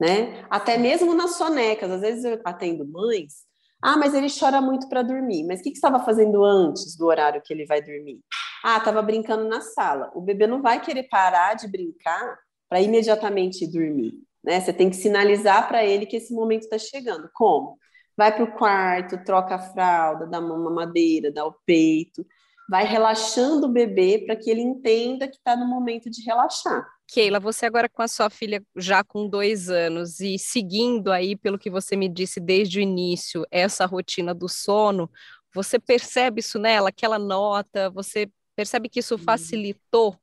né? 0.00 0.46
Até 0.48 0.78
mesmo 0.78 1.14
nas 1.14 1.36
sonecas, 1.36 1.90
às 1.90 2.00
vezes 2.00 2.24
eu 2.24 2.40
atendo 2.44 2.86
mães, 2.86 3.44
ah, 3.82 3.96
mas 3.96 4.14
ele 4.14 4.26
chora 4.28 4.60
muito 4.60 4.88
para 4.88 5.02
dormir. 5.02 5.44
Mas 5.46 5.60
o 5.60 5.62
que, 5.62 5.70
estava 5.70 5.98
fazendo 6.00 6.44
antes 6.44 6.96
do 6.96 7.06
horário 7.06 7.42
que 7.42 7.52
ele 7.52 7.64
vai 7.66 7.80
dormir? 7.82 8.20
Ah, 8.62 8.76
estava 8.76 9.00
brincando 9.00 9.48
na 9.48 9.60
sala. 9.60 10.10
O 10.14 10.20
bebê 10.20 10.46
não 10.46 10.60
vai 10.60 10.80
querer 10.80 11.04
parar 11.04 11.54
de 11.54 11.66
brincar 11.66 12.38
para 12.68 12.80
imediatamente 12.80 13.66
dormir, 13.66 14.14
né? 14.44 14.60
Você 14.60 14.72
tem 14.72 14.90
que 14.90 14.96
sinalizar 14.96 15.66
para 15.66 15.84
ele 15.84 16.06
que 16.06 16.16
esse 16.16 16.32
momento 16.32 16.62
está 16.62 16.78
chegando. 16.78 17.28
Como? 17.34 17.78
Vai 18.16 18.34
para 18.34 18.44
o 18.44 18.52
quarto, 18.52 19.24
troca 19.24 19.54
a 19.54 19.58
fralda, 19.58 20.26
dá 20.26 20.38
uma 20.40 20.58
mamadeira, 20.58 21.32
dá 21.32 21.44
o 21.44 21.56
peito, 21.64 22.24
vai 22.68 22.84
relaxando 22.84 23.66
o 23.66 23.72
bebê 23.72 24.22
para 24.24 24.36
que 24.36 24.50
ele 24.50 24.60
entenda 24.60 25.26
que 25.26 25.36
está 25.36 25.56
no 25.56 25.66
momento 25.66 26.10
de 26.10 26.22
relaxar. 26.22 26.86
Keila, 27.12 27.40
você 27.40 27.66
agora 27.66 27.88
com 27.88 28.02
a 28.02 28.08
sua 28.08 28.30
filha 28.30 28.62
já 28.76 29.02
com 29.02 29.28
dois 29.28 29.68
anos 29.68 30.20
e 30.20 30.38
seguindo 30.38 31.10
aí, 31.10 31.34
pelo 31.34 31.58
que 31.58 31.68
você 31.68 31.96
me 31.96 32.08
disse 32.08 32.38
desde 32.38 32.78
o 32.78 32.82
início, 32.82 33.44
essa 33.50 33.84
rotina 33.84 34.32
do 34.32 34.48
sono, 34.48 35.10
você 35.52 35.76
percebe 35.76 36.38
isso 36.38 36.56
nela, 36.56 36.92
que 36.92 37.04
ela 37.04 37.18
nota, 37.18 37.90
você 37.90 38.30
percebe 38.54 38.88
que 38.88 39.00
isso 39.00 39.16
uhum. 39.16 39.22
facilitou 39.24 40.16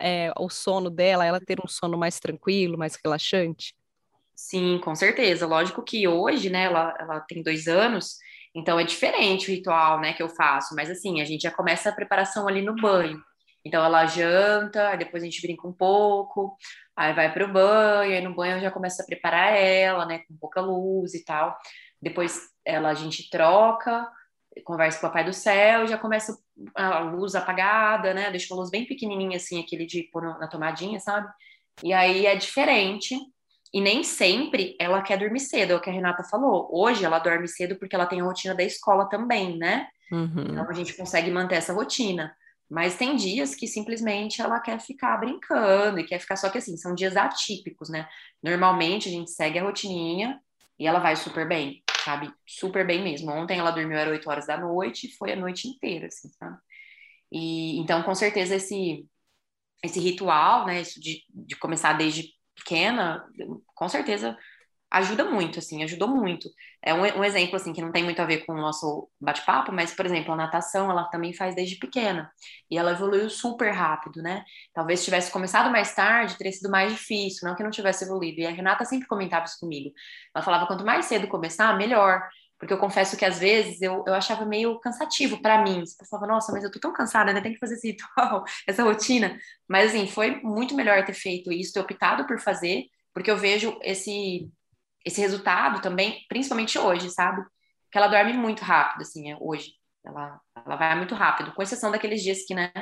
é, 0.00 0.32
o 0.36 0.50
sono 0.50 0.90
dela, 0.90 1.24
ela 1.24 1.40
ter 1.40 1.60
um 1.64 1.68
sono 1.68 1.96
mais 1.96 2.18
tranquilo, 2.18 2.76
mais 2.76 2.98
relaxante? 3.02 3.72
Sim, 4.34 4.80
com 4.82 4.96
certeza. 4.96 5.46
Lógico 5.46 5.80
que 5.80 6.08
hoje, 6.08 6.50
né, 6.50 6.64
ela, 6.64 6.92
ela 6.98 7.20
tem 7.20 7.40
dois 7.40 7.68
anos, 7.68 8.16
então 8.52 8.80
é 8.80 8.84
diferente 8.84 9.48
o 9.48 9.54
ritual, 9.54 10.00
né, 10.00 10.12
que 10.12 10.22
eu 10.22 10.28
faço, 10.28 10.74
mas 10.74 10.90
assim, 10.90 11.20
a 11.20 11.24
gente 11.24 11.42
já 11.42 11.52
começa 11.52 11.88
a 11.88 11.94
preparação 11.94 12.48
ali 12.48 12.62
no 12.62 12.74
banho. 12.74 13.22
Então 13.64 13.84
ela 13.84 14.06
janta, 14.06 14.88
aí 14.88 14.98
depois 14.98 15.22
a 15.22 15.26
gente 15.26 15.40
brinca 15.40 15.66
um 15.66 15.72
pouco, 15.72 16.56
aí 16.96 17.12
vai 17.14 17.32
para 17.32 17.44
o 17.44 17.52
banho, 17.52 18.12
aí 18.12 18.20
no 18.20 18.34
banho 18.34 18.56
eu 18.56 18.60
já 18.60 18.70
começo 18.70 19.00
a 19.00 19.04
preparar 19.04 19.54
ela, 19.54 20.04
né, 20.04 20.20
com 20.26 20.36
pouca 20.36 20.60
luz 20.60 21.14
e 21.14 21.24
tal. 21.24 21.56
Depois 22.00 22.40
ela 22.64 22.90
a 22.90 22.94
gente 22.94 23.30
troca, 23.30 24.08
conversa 24.64 25.00
com 25.00 25.06
o 25.06 25.08
papai 25.08 25.24
do 25.24 25.32
céu, 25.32 25.86
já 25.86 25.96
começa 25.96 26.36
a 26.74 26.98
luz 27.00 27.34
apagada, 27.34 28.12
né? 28.12 28.30
Deixa 28.30 28.52
uma 28.52 28.60
luz 28.60 28.70
bem 28.70 28.84
pequenininha 28.84 29.36
assim, 29.36 29.60
aquele 29.60 29.86
de 29.86 30.02
pôr 30.12 30.22
na 30.38 30.48
tomadinha, 30.48 30.98
sabe? 31.00 31.28
E 31.82 31.92
aí 31.92 32.26
é 32.26 32.34
diferente. 32.34 33.16
E 33.72 33.80
nem 33.80 34.04
sempre 34.04 34.76
ela 34.78 35.00
quer 35.00 35.16
dormir 35.16 35.40
cedo, 35.40 35.72
é 35.72 35.76
o 35.76 35.80
que 35.80 35.88
a 35.88 35.92
Renata 35.92 36.22
falou. 36.24 36.68
Hoje 36.70 37.04
ela 37.04 37.18
dorme 37.18 37.48
cedo 37.48 37.76
porque 37.76 37.94
ela 37.94 38.04
tem 38.04 38.20
a 38.20 38.24
rotina 38.24 38.54
da 38.54 38.62
escola 38.62 39.08
também, 39.08 39.56
né? 39.56 39.88
Uhum. 40.10 40.48
Então 40.50 40.68
a 40.68 40.74
gente 40.74 40.94
consegue 40.94 41.30
manter 41.30 41.54
essa 41.54 41.72
rotina. 41.72 42.36
Mas 42.72 42.96
tem 42.96 43.14
dias 43.16 43.54
que 43.54 43.68
simplesmente 43.68 44.40
ela 44.40 44.58
quer 44.58 44.80
ficar 44.80 45.18
brincando 45.18 46.00
e 46.00 46.04
quer 46.04 46.18
ficar 46.18 46.36
só 46.36 46.48
que 46.48 46.56
assim, 46.56 46.74
são 46.78 46.94
dias 46.94 47.18
atípicos, 47.18 47.90
né? 47.90 48.08
Normalmente 48.42 49.10
a 49.10 49.12
gente 49.12 49.30
segue 49.30 49.58
a 49.58 49.62
rotininha 49.62 50.40
e 50.78 50.86
ela 50.86 50.98
vai 50.98 51.14
super 51.14 51.46
bem, 51.46 51.84
sabe? 52.02 52.32
Super 52.46 52.86
bem 52.86 53.02
mesmo. 53.04 53.30
Ontem 53.30 53.58
ela 53.58 53.70
dormiu 53.70 53.98
às 53.98 54.08
8 54.08 54.30
horas 54.30 54.46
da 54.46 54.56
noite 54.56 55.06
e 55.06 55.12
foi 55.12 55.32
a 55.32 55.36
noite 55.36 55.68
inteira, 55.68 56.06
assim, 56.06 56.30
sabe? 56.30 56.56
E 57.30 57.78
então, 57.78 58.02
com 58.02 58.14
certeza, 58.14 58.54
esse, 58.56 59.06
esse 59.84 60.00
ritual, 60.00 60.64
né? 60.64 60.80
Isso 60.80 60.98
de, 60.98 61.24
de 61.28 61.54
começar 61.56 61.92
desde 61.92 62.30
pequena, 62.54 63.22
com 63.74 63.88
certeza 63.88 64.34
ajuda 64.92 65.24
muito, 65.24 65.58
assim, 65.58 65.82
ajudou 65.82 66.06
muito. 66.06 66.50
É 66.82 66.92
um, 66.92 67.00
um, 67.00 67.24
exemplo, 67.24 67.56
assim, 67.56 67.72
que 67.72 67.80
não 67.80 67.90
tem 67.90 68.04
muito 68.04 68.20
a 68.20 68.26
ver 68.26 68.44
com 68.44 68.52
o 68.52 68.60
nosso 68.60 69.08
bate-papo, 69.18 69.72
mas, 69.72 69.94
por 69.94 70.04
exemplo, 70.04 70.34
a 70.34 70.36
natação, 70.36 70.90
ela 70.90 71.04
também 71.04 71.32
faz 71.32 71.54
desde 71.54 71.76
pequena, 71.76 72.30
e 72.70 72.76
ela 72.76 72.92
evoluiu 72.92 73.30
super 73.30 73.72
rápido, 73.72 74.22
né? 74.22 74.44
Talvez 74.74 75.00
se 75.00 75.06
tivesse 75.06 75.30
começado 75.30 75.70
mais 75.70 75.94
tarde, 75.94 76.36
teria 76.36 76.52
sido 76.52 76.70
mais 76.70 76.92
difícil, 76.92 77.48
não 77.48 77.56
que 77.56 77.62
não 77.62 77.70
tivesse 77.70 78.04
evoluído. 78.04 78.40
E 78.40 78.46
a 78.46 78.50
Renata 78.50 78.84
sempre 78.84 79.08
comentava 79.08 79.46
isso 79.46 79.58
comigo. 79.58 79.92
Ela 80.34 80.44
falava, 80.44 80.66
quanto 80.66 80.84
mais 80.84 81.06
cedo 81.06 81.26
começar, 81.26 81.74
melhor. 81.78 82.22
Porque 82.58 82.74
eu 82.74 82.78
confesso 82.78 83.16
que 83.16 83.24
às 83.24 83.38
vezes 83.38 83.80
eu, 83.80 84.04
eu 84.06 84.14
achava 84.14 84.44
meio 84.44 84.78
cansativo 84.78 85.40
para 85.40 85.62
mim. 85.62 85.80
Você 85.86 85.96
pensava, 85.98 86.26
nossa, 86.26 86.52
mas 86.52 86.62
eu 86.62 86.70
tô 86.70 86.78
tão 86.78 86.92
cansada, 86.92 87.30
ainda 87.30 87.42
tem 87.42 87.54
que 87.54 87.58
fazer 87.58 87.74
esse 87.74 87.88
ritual, 87.92 88.44
essa 88.68 88.84
rotina. 88.84 89.38
Mas 89.66 89.88
assim, 89.90 90.06
foi 90.06 90.40
muito 90.42 90.74
melhor 90.74 91.02
ter 91.04 91.14
feito 91.14 91.50
isso, 91.50 91.72
ter 91.72 91.80
optado 91.80 92.26
por 92.26 92.38
fazer, 92.38 92.84
porque 93.14 93.30
eu 93.30 93.36
vejo 93.36 93.78
esse 93.82 94.48
esse 95.04 95.20
resultado 95.20 95.80
também, 95.80 96.24
principalmente 96.28 96.78
hoje, 96.78 97.10
sabe? 97.10 97.42
Que 97.90 97.98
ela 97.98 98.08
dorme 98.08 98.32
muito 98.32 98.62
rápido, 98.62 99.02
assim, 99.02 99.30
é, 99.30 99.36
hoje. 99.40 99.72
Ela, 100.04 100.40
ela 100.66 100.76
vai 100.76 100.96
muito 100.96 101.14
rápido, 101.14 101.52
com 101.52 101.62
exceção 101.62 101.90
daqueles 101.90 102.22
dias 102.22 102.44
que, 102.44 102.54
né, 102.54 102.72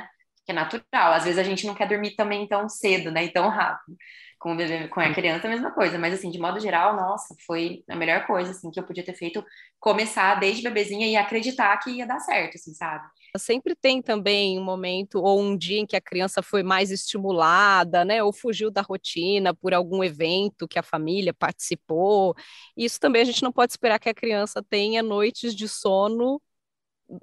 que 0.45 0.51
é 0.51 0.53
natural. 0.53 1.13
Às 1.13 1.23
vezes 1.25 1.39
a 1.39 1.43
gente 1.43 1.67
não 1.67 1.75
quer 1.75 1.87
dormir 1.87 2.15
também 2.15 2.47
tão 2.47 2.67
cedo, 2.69 3.11
né, 3.11 3.25
e 3.25 3.33
tão 3.33 3.49
rápido. 3.49 3.95
Com, 4.41 4.53
o 4.53 4.57
bebê, 4.57 4.87
com 4.87 4.99
a 4.99 5.13
criança, 5.13 5.45
a 5.45 5.49
mesma 5.49 5.71
coisa. 5.71 5.99
Mas, 5.99 6.15
assim, 6.15 6.31
de 6.31 6.39
modo 6.39 6.59
geral, 6.59 6.95
nossa, 6.95 7.35
foi 7.45 7.83
a 7.87 7.95
melhor 7.95 8.25
coisa, 8.25 8.51
assim, 8.51 8.71
que 8.71 8.79
eu 8.79 8.83
podia 8.83 9.05
ter 9.05 9.13
feito. 9.13 9.45
Começar 9.79 10.39
desde 10.39 10.63
bebezinha 10.63 11.07
e 11.07 11.15
acreditar 11.15 11.77
que 11.77 11.91
ia 11.91 12.07
dar 12.07 12.19
certo, 12.19 12.55
assim, 12.55 12.73
sabe? 12.73 13.07
Sempre 13.37 13.75
tem 13.75 14.01
também 14.01 14.59
um 14.59 14.63
momento 14.63 15.21
ou 15.21 15.39
um 15.39 15.55
dia 15.55 15.79
em 15.79 15.85
que 15.85 15.95
a 15.95 16.01
criança 16.01 16.41
foi 16.41 16.63
mais 16.63 16.91
estimulada, 16.91 18.03
né, 18.03 18.21
ou 18.21 18.33
fugiu 18.33 18.69
da 18.69 18.81
rotina 18.81 19.53
por 19.53 19.73
algum 19.73 20.03
evento 20.03 20.67
que 20.67 20.77
a 20.77 20.83
família 20.83 21.33
participou. 21.33 22.35
Isso 22.75 22.99
também 22.99 23.21
a 23.21 23.25
gente 23.25 23.43
não 23.43 23.51
pode 23.51 23.71
esperar 23.71 23.99
que 23.99 24.09
a 24.09 24.13
criança 24.13 24.61
tenha 24.61 25.01
noites 25.01 25.55
de 25.55 25.69
sono 25.69 26.41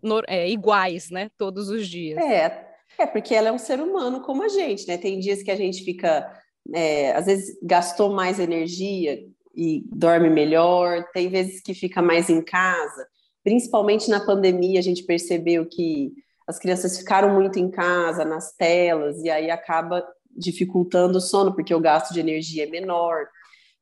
no, 0.02 0.22
é, 0.26 0.48
iguais, 0.48 1.10
né, 1.10 1.30
todos 1.36 1.68
os 1.68 1.86
dias. 1.86 2.18
É, 2.18 2.68
é 2.98 3.06
porque 3.06 3.34
ela 3.34 3.48
é 3.48 3.52
um 3.52 3.58
ser 3.58 3.80
humano 3.80 4.22
como 4.22 4.42
a 4.42 4.48
gente, 4.48 4.86
né? 4.86 4.96
Tem 4.96 5.18
dias 5.18 5.42
que 5.42 5.50
a 5.50 5.56
gente 5.56 5.84
fica, 5.84 6.30
é, 6.74 7.12
às 7.12 7.26
vezes 7.26 7.58
gastou 7.62 8.10
mais 8.10 8.38
energia 8.38 9.24
e 9.54 9.84
dorme 9.90 10.30
melhor. 10.30 11.04
Tem 11.12 11.28
vezes 11.28 11.60
que 11.60 11.74
fica 11.74 12.00
mais 12.00 12.28
em 12.28 12.42
casa 12.42 13.06
Principalmente 13.48 14.10
na 14.10 14.20
pandemia, 14.20 14.78
a 14.78 14.82
gente 14.82 15.04
percebeu 15.04 15.66
que 15.66 16.12
as 16.46 16.58
crianças 16.58 16.98
ficaram 16.98 17.34
muito 17.34 17.58
em 17.58 17.70
casa, 17.70 18.22
nas 18.22 18.54
telas, 18.54 19.22
e 19.22 19.30
aí 19.30 19.50
acaba 19.50 20.06
dificultando 20.30 21.16
o 21.16 21.20
sono, 21.20 21.54
porque 21.54 21.74
o 21.74 21.80
gasto 21.80 22.12
de 22.12 22.20
energia 22.20 22.64
é 22.64 22.70
menor. 22.70 23.26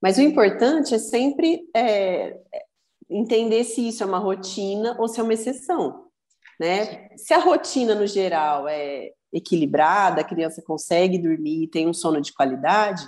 Mas 0.00 0.18
o 0.18 0.22
importante 0.22 0.94
é 0.94 0.98
sempre 1.00 1.68
é, 1.74 2.36
entender 3.10 3.64
se 3.64 3.88
isso 3.88 4.04
é 4.04 4.06
uma 4.06 4.18
rotina 4.18 4.96
ou 5.00 5.08
se 5.08 5.18
é 5.18 5.22
uma 5.24 5.34
exceção. 5.34 6.06
Né? 6.60 7.08
Se 7.16 7.34
a 7.34 7.38
rotina, 7.38 7.92
no 7.92 8.06
geral, 8.06 8.68
é 8.68 9.10
equilibrada, 9.36 10.20
a 10.20 10.24
criança 10.24 10.62
consegue 10.62 11.18
dormir 11.18 11.64
e 11.64 11.68
tem 11.68 11.88
um 11.88 11.92
sono 11.92 12.20
de 12.20 12.32
qualidade, 12.32 13.06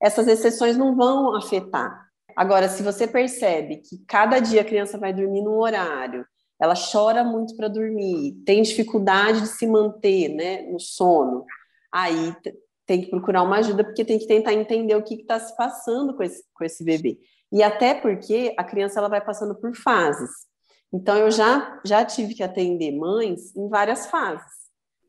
essas 0.00 0.28
exceções 0.28 0.76
não 0.76 0.94
vão 0.94 1.36
afetar. 1.36 2.08
Agora, 2.36 2.68
se 2.68 2.82
você 2.82 3.06
percebe 3.06 3.78
que 3.78 3.98
cada 4.06 4.38
dia 4.38 4.60
a 4.60 4.64
criança 4.64 4.98
vai 4.98 5.12
dormir 5.12 5.42
num 5.42 5.58
horário, 5.58 6.24
ela 6.60 6.74
chora 6.74 7.24
muito 7.24 7.56
para 7.56 7.68
dormir, 7.68 8.34
tem 8.44 8.62
dificuldade 8.62 9.40
de 9.40 9.48
se 9.48 9.66
manter 9.66 10.28
né, 10.28 10.62
no 10.62 10.78
sono, 10.78 11.44
aí 11.92 12.34
tem 12.86 13.00
que 13.00 13.10
procurar 13.10 13.42
uma 13.42 13.58
ajuda, 13.58 13.84
porque 13.84 14.04
tem 14.04 14.18
que 14.18 14.26
tentar 14.26 14.52
entender 14.52 14.94
o 14.94 15.02
que 15.02 15.14
está 15.14 15.38
se 15.38 15.56
passando 15.56 16.14
com 16.14 16.22
esse, 16.22 16.42
com 16.52 16.64
esse 16.64 16.84
bebê. 16.84 17.18
E 17.52 17.62
até 17.62 17.94
porque 17.94 18.54
a 18.58 18.64
criança 18.64 18.98
ela 18.98 19.08
vai 19.08 19.20
passando 19.20 19.54
por 19.54 19.74
fases. 19.74 20.30
Então, 20.92 21.16
eu 21.16 21.30
já, 21.30 21.80
já 21.84 22.04
tive 22.04 22.34
que 22.34 22.42
atender 22.42 22.90
mães 22.92 23.54
em 23.54 23.68
várias 23.68 24.06
fases. 24.06 24.59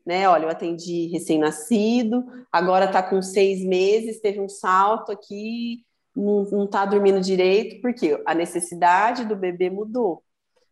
Né? 0.04 0.28
Olha, 0.28 0.44
eu 0.44 0.50
atendi 0.50 1.06
recém-nascido, 1.06 2.24
agora 2.50 2.86
está 2.86 3.02
com 3.02 3.22
seis 3.22 3.64
meses, 3.64 4.20
teve 4.20 4.40
um 4.40 4.48
salto 4.48 5.12
aqui, 5.12 5.84
não 6.14 6.64
está 6.64 6.84
dormindo 6.84 7.20
direito, 7.20 7.80
porque 7.80 8.20
a 8.26 8.34
necessidade 8.34 9.24
do 9.24 9.36
bebê 9.36 9.70
mudou. 9.70 10.22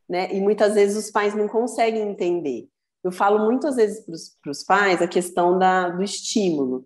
Né? 0.09 0.33
E 0.35 0.41
muitas 0.41 0.75
vezes 0.75 0.97
os 0.97 1.11
pais 1.11 1.35
não 1.35 1.49
conseguem 1.49 2.11
entender. 2.11 2.69
Eu 3.03 3.13
falo 3.13 3.47
muitas 3.47 3.77
vezes 3.77 4.05
para 4.43 4.51
os 4.51 4.65
pais 4.65 5.01
a 5.01 5.09
questão 5.09 5.59
da, 5.59 5.89
do 5.89 6.03
estímulo, 6.03 6.85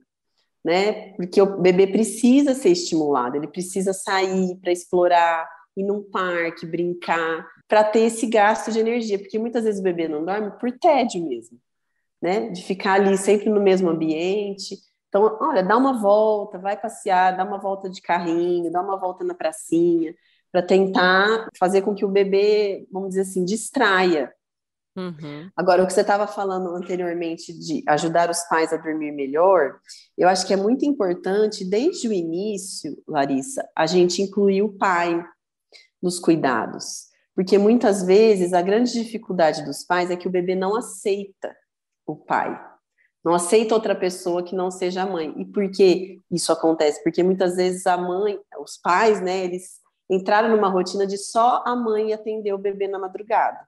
né? 0.64 1.12
Porque 1.14 1.42
o 1.42 1.60
bebê 1.60 1.86
precisa 1.86 2.54
ser 2.54 2.70
estimulado, 2.70 3.36
ele 3.36 3.48
precisa 3.48 3.92
sair 3.92 4.56
para 4.60 4.72
explorar, 4.72 5.48
ir 5.76 5.82
num 5.82 6.02
parque, 6.02 6.66
brincar, 6.66 7.46
para 7.68 7.82
ter 7.82 8.00
esse 8.00 8.26
gasto 8.26 8.70
de 8.70 8.78
energia, 8.78 9.18
porque 9.18 9.38
muitas 9.38 9.64
vezes 9.64 9.80
o 9.80 9.84
bebê 9.84 10.06
não 10.06 10.24
dorme 10.24 10.52
por 10.60 10.70
tédio 10.78 11.26
mesmo, 11.26 11.58
né? 12.24 12.48
De 12.48 12.62
ficar 12.62 12.94
ali 12.94 13.18
sempre 13.18 13.50
no 13.50 13.60
mesmo 13.60 13.90
ambiente. 13.90 14.78
Então, 15.08 15.36
olha, 15.42 15.62
dá 15.62 15.76
uma 15.76 16.00
volta, 16.00 16.58
vai 16.58 16.74
passear, 16.74 17.36
dá 17.36 17.44
uma 17.44 17.58
volta 17.58 17.90
de 17.90 18.00
carrinho, 18.00 18.72
dá 18.72 18.80
uma 18.80 18.98
volta 18.98 19.22
na 19.22 19.34
pracinha, 19.34 20.14
para 20.50 20.62
tentar 20.62 21.50
fazer 21.58 21.82
com 21.82 21.94
que 21.94 22.04
o 22.04 22.08
bebê, 22.08 22.88
vamos 22.90 23.10
dizer 23.10 23.20
assim, 23.20 23.44
distraia. 23.44 24.32
Uhum. 24.96 25.50
Agora, 25.54 25.82
o 25.82 25.86
que 25.86 25.92
você 25.92 26.00
estava 26.00 26.26
falando 26.26 26.74
anteriormente 26.74 27.52
de 27.52 27.82
ajudar 27.86 28.30
os 28.30 28.40
pais 28.44 28.72
a 28.72 28.78
dormir 28.78 29.12
melhor, 29.12 29.78
eu 30.16 30.26
acho 30.26 30.46
que 30.46 30.54
é 30.54 30.56
muito 30.56 30.86
importante, 30.86 31.62
desde 31.62 32.08
o 32.08 32.12
início, 32.12 32.96
Larissa, 33.06 33.68
a 33.76 33.86
gente 33.86 34.22
incluir 34.22 34.62
o 34.62 34.72
pai 34.72 35.22
nos 36.02 36.18
cuidados. 36.18 37.12
Porque 37.34 37.58
muitas 37.58 38.02
vezes 38.02 38.54
a 38.54 38.62
grande 38.62 38.92
dificuldade 38.92 39.64
dos 39.64 39.84
pais 39.84 40.10
é 40.10 40.16
que 40.16 40.28
o 40.28 40.30
bebê 40.30 40.54
não 40.54 40.74
aceita 40.74 41.54
o 42.06 42.16
pai, 42.16 42.61
não 43.25 43.34
aceita 43.34 43.75
outra 43.75 43.94
pessoa 43.94 44.42
que 44.42 44.54
não 44.54 44.70
seja 44.70 45.02
a 45.02 45.06
mãe. 45.06 45.34
E 45.38 45.46
por 45.46 45.70
que 45.70 46.20
isso 46.30 46.52
acontece? 46.52 47.02
Porque 47.02 47.23
muitas 47.23 47.56
vezes 47.56 47.87
a 47.87 47.96
mãe, 47.96 48.38
os 48.61 48.76
pais, 48.76 49.20
né, 49.23 49.44
eles 49.44 49.80
entraram 50.11 50.50
numa 50.50 50.68
rotina 50.68 51.06
de 51.06 51.16
só 51.16 51.62
a 51.64 51.75
mãe 51.75 52.12
atender 52.12 52.52
o 52.52 52.58
bebê 52.58 52.87
na 52.87 52.99
madrugada. 52.99 53.58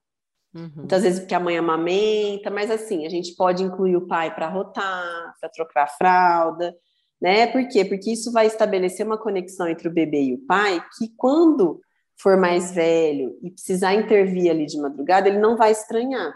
Uhum. 0.55 0.71
Muitas 0.77 1.03
vezes 1.03 1.21
porque 1.21 1.35
a 1.35 1.41
mãe 1.41 1.57
amamenta, 1.57 2.51
mas 2.51 2.71
assim, 2.71 3.07
a 3.07 3.09
gente 3.09 3.35
pode 3.35 3.63
incluir 3.63 3.97
o 3.97 4.07
pai 4.07 4.35
para 4.35 4.49
rotar, 4.49 5.35
para 5.41 5.49
trocar 5.49 5.85
a 5.85 5.89
fralda, 5.89 6.75
né? 7.21 7.47
Por 7.47 7.67
quê? 7.69 7.85
Porque 7.85 8.13
isso 8.13 8.31
vai 8.33 8.47
estabelecer 8.47 9.07
uma 9.07 9.19
conexão 9.19 9.67
entre 9.69 9.89
o 9.89 9.93
bebê 9.93 10.23
e 10.23 10.35
o 10.35 10.47
pai 10.47 10.83
que 10.99 11.09
quando 11.17 11.81
for 12.19 12.37
mais 12.37 12.73
velho 12.73 13.39
e 13.43 13.51
precisar 13.51 13.95
intervir 13.95 14.51
ali 14.51 14.67
de 14.67 14.79
madrugada, 14.79 15.29
ele 15.29 15.39
não 15.39 15.57
vai 15.57 15.73
estranhar. 15.73 16.35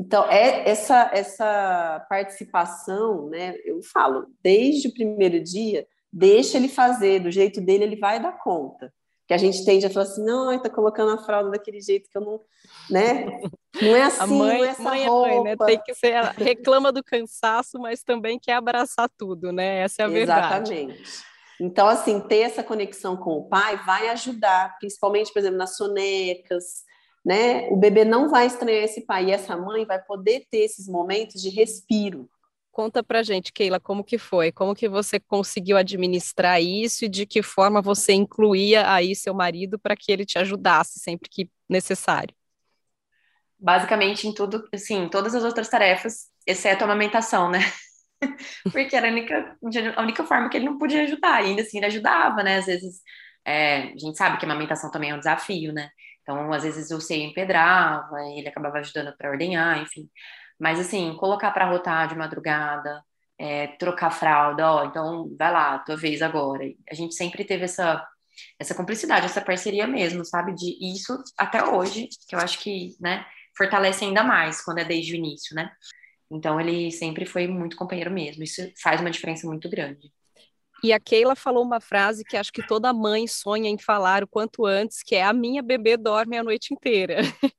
Então, 0.00 0.24
é 0.30 0.66
essa, 0.66 1.10
essa 1.12 2.06
participação, 2.08 3.28
né? 3.28 3.54
Eu 3.66 3.82
falo, 3.82 4.28
desde 4.42 4.88
o 4.88 4.94
primeiro 4.94 5.38
dia, 5.44 5.86
deixa 6.10 6.56
ele 6.56 6.68
fazer, 6.68 7.20
do 7.20 7.30
jeito 7.30 7.60
dele, 7.60 7.84
ele 7.84 7.96
vai 7.96 8.18
dar 8.18 8.32
conta. 8.38 8.90
Que 9.28 9.34
a 9.34 9.36
gente 9.36 9.62
tende 9.62 9.84
a 9.84 9.90
falar 9.90 10.06
assim, 10.06 10.24
não, 10.24 10.50
está 10.50 10.70
colocando 10.70 11.12
a 11.12 11.22
fralda 11.22 11.50
daquele 11.50 11.82
jeito 11.82 12.08
que 12.08 12.16
eu 12.16 12.22
não, 12.22 12.40
né? 12.88 13.26
Não 13.80 13.94
é 13.94 14.02
assim, 14.08 14.22
a 14.22 14.26
mãe, 14.26 14.58
não 14.58 14.64
é 14.64 14.68
essa 14.68 14.82
mãe 14.82 15.06
roupa. 15.06 15.28
É 15.28 15.34
mãe, 15.34 15.44
né? 15.44 15.56
Tem 15.66 15.82
que 15.82 15.94
ser, 15.94 16.14
reclama 16.38 16.90
do 16.90 17.04
cansaço, 17.04 17.78
mas 17.78 18.02
também 18.02 18.38
quer 18.38 18.54
abraçar 18.54 19.10
tudo, 19.18 19.52
né? 19.52 19.80
Essa 19.80 20.00
é 20.00 20.04
a 20.06 20.08
verdade. 20.08 20.72
Exatamente. 20.72 21.30
Então, 21.60 21.86
assim, 21.86 22.20
ter 22.20 22.38
essa 22.38 22.62
conexão 22.62 23.18
com 23.18 23.32
o 23.32 23.48
pai 23.50 23.76
vai 23.84 24.08
ajudar, 24.08 24.78
principalmente, 24.78 25.30
por 25.30 25.40
exemplo, 25.40 25.58
nas 25.58 25.76
sonecas, 25.76 26.88
né? 27.30 27.68
O 27.68 27.76
bebê 27.76 28.04
não 28.04 28.28
vai 28.28 28.46
estranhar 28.46 28.82
esse 28.82 29.02
pai 29.02 29.26
e 29.26 29.30
essa 29.30 29.56
mãe 29.56 29.86
vai 29.86 30.02
poder 30.02 30.48
ter 30.50 30.64
esses 30.64 30.88
momentos 30.88 31.40
de 31.40 31.48
respiro. 31.48 32.28
Conta 32.72 33.04
pra 33.04 33.22
gente, 33.22 33.52
Keila, 33.52 33.78
como 33.78 34.02
que 34.02 34.18
foi? 34.18 34.50
Como 34.50 34.74
que 34.74 34.88
você 34.88 35.20
conseguiu 35.20 35.76
administrar 35.76 36.60
isso 36.60 37.04
e 37.04 37.08
de 37.08 37.26
que 37.26 37.40
forma 37.40 37.80
você 37.80 38.14
incluía 38.14 38.92
aí 38.92 39.14
seu 39.14 39.32
marido 39.32 39.78
para 39.78 39.94
que 39.94 40.10
ele 40.10 40.26
te 40.26 40.40
ajudasse 40.40 40.98
sempre 40.98 41.28
que 41.30 41.48
necessário? 41.68 42.34
Basicamente 43.56 44.26
em 44.26 44.34
tudo, 44.34 44.68
assim, 44.74 45.08
todas 45.08 45.32
as 45.32 45.44
outras 45.44 45.68
tarefas, 45.68 46.30
exceto 46.44 46.82
a 46.82 46.84
amamentação, 46.84 47.48
né? 47.48 47.60
porque 48.72 48.96
era 48.96 49.06
a 49.06 49.12
única, 49.12 49.56
a 49.94 50.02
única 50.02 50.24
forma 50.24 50.48
que 50.48 50.56
ele 50.56 50.66
não 50.66 50.78
podia 50.78 51.04
ajudar, 51.04 51.44
e 51.44 51.50
ainda 51.50 51.62
assim 51.62 51.76
ele 51.76 51.86
ajudava, 51.86 52.42
né? 52.42 52.56
Às 52.56 52.66
vezes, 52.66 53.00
é, 53.44 53.82
a 53.82 53.98
gente 53.98 54.16
sabe 54.16 54.36
que 54.36 54.44
a 54.44 54.48
amamentação 54.48 54.90
também 54.90 55.10
é 55.10 55.14
um 55.14 55.20
desafio, 55.20 55.72
né? 55.72 55.90
Então, 56.22 56.52
às 56.52 56.62
vezes 56.62 56.90
o 56.90 57.00
seio 57.00 57.24
empedrava, 57.24 58.20
ele 58.36 58.48
acabava 58.48 58.78
ajudando 58.78 59.16
para 59.16 59.30
ordenhar, 59.30 59.82
enfim. 59.82 60.08
Mas, 60.58 60.78
assim, 60.78 61.16
colocar 61.16 61.50
para 61.52 61.68
rotar 61.70 62.08
de 62.08 62.16
madrugada, 62.16 63.02
é, 63.38 63.68
trocar 63.78 64.10
fralda, 64.10 64.70
ó, 64.70 64.84
então 64.84 65.34
vai 65.38 65.52
lá, 65.52 65.78
tua 65.78 65.96
vez 65.96 66.20
agora. 66.22 66.64
A 66.90 66.94
gente 66.94 67.14
sempre 67.14 67.44
teve 67.44 67.64
essa, 67.64 68.06
essa 68.58 68.74
cumplicidade, 68.74 69.26
essa 69.26 69.40
parceria 69.40 69.86
mesmo, 69.86 70.24
sabe? 70.24 70.54
De 70.54 70.76
isso 70.92 71.22
até 71.38 71.64
hoje, 71.64 72.08
que 72.28 72.34
eu 72.34 72.38
acho 72.38 72.58
que, 72.60 72.96
né, 73.00 73.26
fortalece 73.56 74.04
ainda 74.04 74.22
mais 74.22 74.62
quando 74.62 74.78
é 74.78 74.84
desde 74.84 75.14
o 75.14 75.16
início, 75.16 75.54
né? 75.56 75.70
Então 76.30 76.60
ele 76.60 76.90
sempre 76.92 77.26
foi 77.26 77.46
muito 77.48 77.76
companheiro 77.76 78.10
mesmo. 78.10 78.42
Isso 78.44 78.62
faz 78.82 79.00
uma 79.00 79.10
diferença 79.10 79.46
muito 79.46 79.68
grande. 79.68 80.12
E 80.82 80.92
a 80.92 81.00
Keila 81.00 81.36
falou 81.36 81.62
uma 81.62 81.80
frase 81.80 82.24
que 82.24 82.36
acho 82.36 82.52
que 82.52 82.66
toda 82.66 82.92
mãe 82.92 83.26
sonha 83.26 83.68
em 83.68 83.78
falar 83.78 84.24
o 84.24 84.28
quanto 84.28 84.64
antes, 84.64 85.02
que 85.02 85.14
é 85.14 85.22
a 85.22 85.32
minha 85.32 85.62
bebê 85.62 85.96
dorme 85.96 86.38
a 86.38 86.42
noite 86.42 86.72
inteira. 86.72 87.18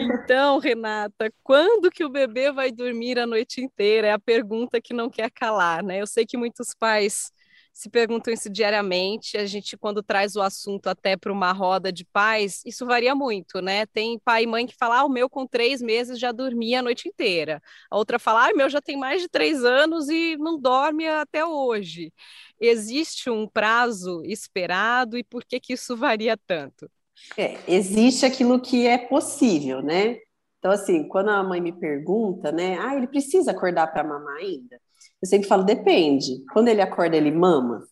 então, 0.00 0.58
Renata, 0.58 1.32
quando 1.42 1.90
que 1.90 2.04
o 2.04 2.08
bebê 2.08 2.50
vai 2.50 2.72
dormir 2.72 3.18
a 3.18 3.26
noite 3.26 3.60
inteira? 3.60 4.08
É 4.08 4.12
a 4.12 4.18
pergunta 4.18 4.80
que 4.80 4.94
não 4.94 5.10
quer 5.10 5.30
calar, 5.30 5.82
né? 5.82 6.00
Eu 6.00 6.06
sei 6.06 6.24
que 6.24 6.36
muitos 6.36 6.74
pais 6.74 7.30
se 7.78 7.88
perguntam 7.88 8.34
isso 8.34 8.50
diariamente. 8.50 9.36
A 9.36 9.46
gente, 9.46 9.76
quando 9.76 10.02
traz 10.02 10.34
o 10.34 10.42
assunto 10.42 10.88
até 10.88 11.16
para 11.16 11.32
uma 11.32 11.52
roda 11.52 11.92
de 11.92 12.04
pais, 12.04 12.60
isso 12.66 12.84
varia 12.84 13.14
muito, 13.14 13.62
né? 13.62 13.86
Tem 13.86 14.18
pai 14.18 14.42
e 14.42 14.46
mãe 14.48 14.66
que 14.66 14.74
falam, 14.74 14.98
ah, 14.98 15.04
o 15.04 15.08
meu 15.08 15.30
com 15.30 15.46
três 15.46 15.80
meses 15.80 16.18
já 16.18 16.32
dormia 16.32 16.80
a 16.80 16.82
noite 16.82 17.08
inteira. 17.08 17.62
A 17.88 17.96
outra 17.96 18.18
fala, 18.18 18.48
ah, 18.48 18.52
o 18.52 18.56
meu 18.56 18.68
já 18.68 18.80
tem 18.80 18.96
mais 18.96 19.22
de 19.22 19.28
três 19.28 19.64
anos 19.64 20.08
e 20.08 20.36
não 20.38 20.58
dorme 20.58 21.06
até 21.06 21.44
hoje. 21.46 22.12
Existe 22.60 23.30
um 23.30 23.46
prazo 23.46 24.24
esperado 24.24 25.16
e 25.16 25.22
por 25.22 25.44
que, 25.44 25.60
que 25.60 25.74
isso 25.74 25.96
varia 25.96 26.36
tanto? 26.36 26.90
É, 27.36 27.60
existe 27.68 28.26
aquilo 28.26 28.60
que 28.60 28.88
é 28.88 28.98
possível, 28.98 29.80
né? 29.80 30.18
Então, 30.58 30.72
assim, 30.72 31.06
quando 31.06 31.28
a 31.28 31.44
mãe 31.44 31.60
me 31.60 31.72
pergunta, 31.72 32.50
né? 32.50 32.76
Ah, 32.80 32.96
ele 32.96 33.06
precisa 33.06 33.52
acordar 33.52 33.86
para 33.92 34.02
mamar 34.02 34.38
ainda? 34.38 34.80
Eu 35.22 35.28
sempre 35.28 35.48
falo, 35.48 35.64
depende. 35.64 36.44
Quando 36.52 36.68
ele 36.68 36.80
acorda, 36.80 37.16
ele 37.16 37.30
mama? 37.30 37.86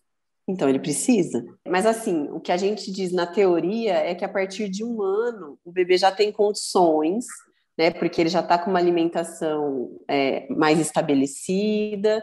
Então 0.49 0.69
ele 0.69 0.79
precisa. 0.79 1.45
Mas 1.67 1.85
assim, 1.85 2.29
o 2.31 2.41
que 2.41 2.53
a 2.53 2.57
gente 2.57 2.91
diz 2.91 3.13
na 3.13 3.27
teoria 3.27 3.95
é 3.95 4.15
que 4.15 4.25
a 4.25 4.29
partir 4.29 4.69
de 4.69 4.85
um 4.85 5.03
ano 5.03 5.59
o 5.65 5.73
bebê 5.73 5.97
já 5.97 6.13
tem 6.13 6.31
condições, 6.31 7.27
né? 7.77 7.91
Porque 7.91 8.21
ele 8.21 8.31
já 8.31 8.41
está 8.41 8.57
com 8.57 8.71
uma 8.71 8.79
alimentação 8.79 9.99
é, 10.09 10.49
mais 10.53 10.79
estabelecida, 10.79 12.23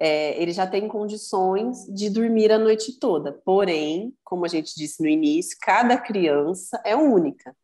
é, 0.00 0.40
ele 0.42 0.52
já 0.52 0.66
tem 0.66 0.88
condições 0.88 1.84
de 1.94 2.10
dormir 2.10 2.50
a 2.50 2.58
noite 2.58 2.98
toda. 2.98 3.32
Porém, 3.44 4.12
como 4.24 4.44
a 4.44 4.48
gente 4.48 4.74
disse 4.74 5.00
no 5.00 5.08
início, 5.08 5.56
cada 5.60 5.96
criança 5.96 6.80
é 6.84 6.96
única. 6.96 7.54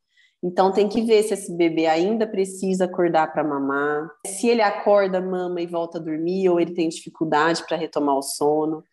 Então 0.47 0.71
tem 0.71 0.89
que 0.89 1.03
ver 1.03 1.25
se 1.25 1.35
esse 1.35 1.53
bebê 1.53 1.87
ainda 1.87 2.25
precisa 2.25 2.85
acordar 2.85 3.33
para 3.33 3.43
mamar, 3.43 4.09
se 4.25 4.47
ele 4.47 4.63
acorda, 4.63 5.21
mama 5.21 5.61
e 5.61 5.67
volta 5.67 5.99
a 5.99 6.01
dormir, 6.01 6.49
ou 6.49 6.61
ele 6.61 6.73
tem 6.73 6.89
dificuldade 6.89 7.67
para 7.67 7.77
retomar 7.77 8.17
o 8.17 8.23
sono. 8.23 8.85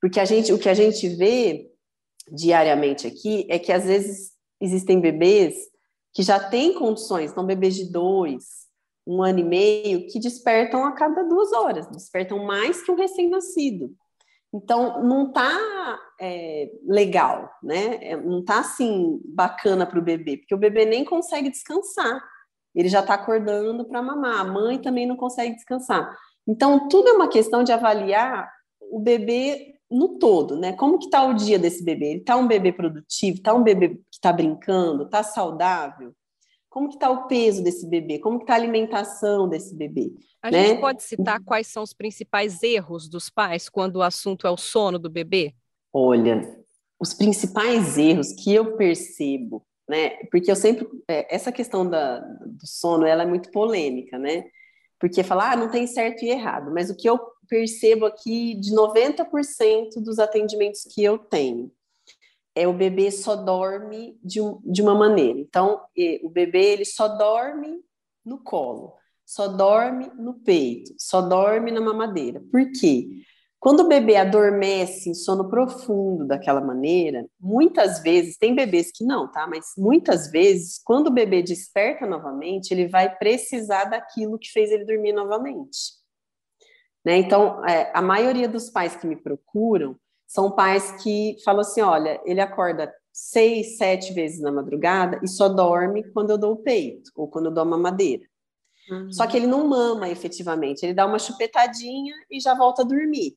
Porque 0.00 0.18
a 0.18 0.24
gente, 0.24 0.54
o 0.54 0.58
que 0.58 0.70
a 0.70 0.74
gente 0.74 1.06
vê 1.10 1.70
diariamente 2.32 3.06
aqui 3.06 3.46
é 3.50 3.58
que 3.58 3.70
às 3.70 3.84
vezes 3.84 4.32
existem 4.58 5.02
bebês 5.02 5.54
que 6.14 6.22
já 6.22 6.40
têm 6.40 6.72
condições, 6.72 7.30
então 7.30 7.44
bebês 7.44 7.74
de 7.74 7.92
dois, 7.92 8.62
um 9.06 9.22
ano 9.22 9.40
e 9.40 9.44
meio, 9.44 10.06
que 10.06 10.18
despertam 10.18 10.82
a 10.82 10.92
cada 10.92 11.24
duas 11.24 11.52
horas, 11.52 11.90
despertam 11.90 12.42
mais 12.42 12.82
que 12.82 12.90
um 12.90 12.96
recém-nascido. 12.96 13.94
Então, 14.54 15.02
não 15.02 15.32
tá 15.32 15.98
é, 16.20 16.70
legal, 16.86 17.50
né? 17.62 17.98
É, 18.02 18.16
não 18.16 18.44
tá 18.44 18.60
assim 18.60 19.20
bacana 19.24 19.86
para 19.86 19.98
o 19.98 20.02
bebê, 20.02 20.36
porque 20.36 20.54
o 20.54 20.58
bebê 20.58 20.84
nem 20.84 21.04
consegue 21.04 21.50
descansar. 21.50 22.22
Ele 22.74 22.88
já 22.88 23.00
está 23.00 23.14
acordando 23.14 23.84
para 23.84 24.02
mamar. 24.02 24.40
A 24.40 24.44
mãe 24.44 24.78
também 24.78 25.06
não 25.06 25.16
consegue 25.16 25.54
descansar. 25.54 26.14
Então, 26.46 26.88
tudo 26.88 27.08
é 27.08 27.12
uma 27.12 27.28
questão 27.28 27.62
de 27.62 27.72
avaliar 27.72 28.50
o 28.90 28.98
bebê 28.98 29.74
no 29.90 30.18
todo, 30.18 30.56
né? 30.56 30.72
Como 30.72 30.98
que 30.98 31.04
está 31.04 31.22
o 31.22 31.34
dia 31.34 31.58
desse 31.58 31.84
bebê? 31.84 32.06
Ele 32.06 32.20
está 32.20 32.36
um 32.36 32.46
bebê 32.46 32.72
produtivo? 32.72 33.38
Está 33.38 33.54
um 33.54 33.62
bebê 33.62 33.90
que 33.90 34.00
está 34.12 34.32
brincando? 34.32 35.04
Está 35.04 35.22
saudável? 35.22 36.14
Como 36.72 36.88
que 36.88 36.94
está 36.94 37.10
o 37.10 37.28
peso 37.28 37.62
desse 37.62 37.86
bebê? 37.86 38.18
Como 38.18 38.38
que 38.38 38.44
está 38.44 38.54
a 38.54 38.56
alimentação 38.56 39.46
desse 39.46 39.76
bebê? 39.76 40.10
A 40.40 40.50
né? 40.50 40.68
gente 40.68 40.80
pode 40.80 41.02
citar 41.02 41.38
quais 41.44 41.66
são 41.66 41.82
os 41.82 41.92
principais 41.92 42.62
erros 42.62 43.10
dos 43.10 43.28
pais 43.28 43.68
quando 43.68 43.96
o 43.96 44.02
assunto 44.02 44.46
é 44.46 44.50
o 44.50 44.56
sono 44.56 44.98
do 44.98 45.10
bebê? 45.10 45.54
Olha, 45.92 46.40
os 46.98 47.12
principais 47.12 47.98
erros 47.98 48.32
que 48.32 48.54
eu 48.54 48.74
percebo, 48.74 49.62
né? 49.86 50.16
Porque 50.30 50.50
eu 50.50 50.56
sempre 50.56 50.88
é, 51.06 51.34
essa 51.34 51.52
questão 51.52 51.86
da, 51.86 52.20
do 52.20 52.66
sono, 52.66 53.04
ela 53.04 53.24
é 53.24 53.26
muito 53.26 53.50
polêmica, 53.50 54.18
né? 54.18 54.42
Porque 54.98 55.22
falar, 55.22 55.52
ah, 55.52 55.56
não 55.56 55.70
tem 55.70 55.86
certo 55.86 56.24
e 56.24 56.30
errado, 56.30 56.72
mas 56.72 56.88
o 56.88 56.96
que 56.96 57.06
eu 57.06 57.20
percebo 57.50 58.06
aqui 58.06 58.54
de 58.54 58.74
90% 58.74 60.02
dos 60.02 60.18
atendimentos 60.18 60.84
que 60.84 61.04
eu 61.04 61.18
tenho 61.18 61.70
é 62.54 62.68
o 62.68 62.72
bebê 62.72 63.10
só 63.10 63.36
dorme 63.36 64.18
de, 64.22 64.40
um, 64.40 64.60
de 64.64 64.82
uma 64.82 64.94
maneira. 64.94 65.38
Então, 65.38 65.80
o 66.22 66.28
bebê 66.28 66.72
ele 66.72 66.84
só 66.84 67.08
dorme 67.08 67.80
no 68.24 68.38
colo, 68.38 68.94
só 69.24 69.48
dorme 69.48 70.10
no 70.16 70.34
peito, 70.34 70.94
só 70.98 71.20
dorme 71.20 71.70
na 71.70 71.80
mamadeira. 71.80 72.42
Por 72.50 72.70
quê? 72.72 73.08
Quando 73.62 73.80
o 73.80 73.88
bebê 73.88 74.16
adormece 74.16 75.08
em 75.08 75.14
sono 75.14 75.48
profundo 75.48 76.26
daquela 76.26 76.60
maneira, 76.60 77.24
muitas 77.40 78.02
vezes, 78.02 78.36
tem 78.36 78.56
bebês 78.56 78.90
que 78.90 79.04
não, 79.04 79.30
tá? 79.30 79.46
Mas 79.46 79.66
muitas 79.78 80.32
vezes, 80.32 80.80
quando 80.84 81.06
o 81.06 81.12
bebê 81.12 81.44
desperta 81.44 82.04
novamente, 82.04 82.72
ele 82.72 82.88
vai 82.88 83.16
precisar 83.16 83.84
daquilo 83.84 84.36
que 84.36 84.50
fez 84.50 84.72
ele 84.72 84.84
dormir 84.84 85.12
novamente. 85.12 85.92
Né? 87.04 87.18
Então, 87.18 87.64
é, 87.64 87.90
a 87.94 88.02
maioria 88.02 88.48
dos 88.48 88.68
pais 88.68 88.96
que 88.96 89.06
me 89.06 89.14
procuram, 89.14 89.96
são 90.32 90.50
pais 90.50 90.92
que 91.02 91.36
falam 91.44 91.60
assim: 91.60 91.82
olha, 91.82 92.18
ele 92.24 92.40
acorda 92.40 92.90
seis, 93.12 93.76
sete 93.76 94.14
vezes 94.14 94.40
na 94.40 94.50
madrugada 94.50 95.20
e 95.22 95.28
só 95.28 95.46
dorme 95.46 96.02
quando 96.12 96.30
eu 96.30 96.38
dou 96.38 96.52
o 96.52 96.62
peito 96.62 97.10
ou 97.14 97.28
quando 97.28 97.46
eu 97.46 97.52
dou 97.52 97.60
a 97.60 97.66
mamadeira. 97.66 98.24
Uhum. 98.90 99.12
Só 99.12 99.26
que 99.26 99.36
ele 99.36 99.46
não 99.46 99.68
mama 99.68 100.08
efetivamente, 100.08 100.84
ele 100.84 100.94
dá 100.94 101.04
uma 101.04 101.18
chupetadinha 101.18 102.14
e 102.30 102.40
já 102.40 102.54
volta 102.54 102.80
a 102.80 102.84
dormir. 102.84 103.36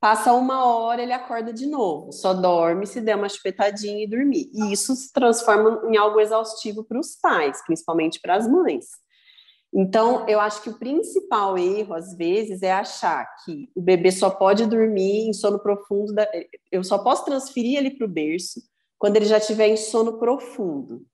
Passa 0.00 0.32
uma 0.32 0.64
hora, 0.64 1.00
ele 1.00 1.12
acorda 1.12 1.52
de 1.52 1.66
novo, 1.66 2.10
só 2.10 2.34
dorme 2.34 2.84
se 2.84 3.00
der 3.00 3.14
uma 3.14 3.28
chupetadinha 3.28 4.02
e 4.02 4.08
dormir. 4.08 4.50
E 4.52 4.72
isso 4.72 4.96
se 4.96 5.12
transforma 5.12 5.88
em 5.88 5.96
algo 5.96 6.18
exaustivo 6.18 6.82
para 6.82 6.98
os 6.98 7.14
pais, 7.14 7.62
principalmente 7.64 8.20
para 8.20 8.34
as 8.34 8.48
mães. 8.48 8.86
Então, 9.74 10.28
eu 10.28 10.38
acho 10.38 10.62
que 10.62 10.68
o 10.68 10.78
principal 10.78 11.56
erro, 11.56 11.94
às 11.94 12.14
vezes, 12.14 12.62
é 12.62 12.70
achar 12.70 13.26
que 13.42 13.70
o 13.74 13.80
bebê 13.80 14.12
só 14.12 14.28
pode 14.28 14.66
dormir 14.66 15.28
em 15.28 15.32
sono 15.32 15.58
profundo, 15.58 16.12
da... 16.12 16.28
eu 16.70 16.84
só 16.84 16.98
posso 16.98 17.24
transferir 17.24 17.78
ele 17.78 17.90
para 17.90 18.04
o 18.04 18.10
berço 18.10 18.60
quando 18.98 19.16
ele 19.16 19.24
já 19.24 19.38
estiver 19.38 19.68
em 19.68 19.76
sono 19.76 20.18
profundo. 20.18 21.06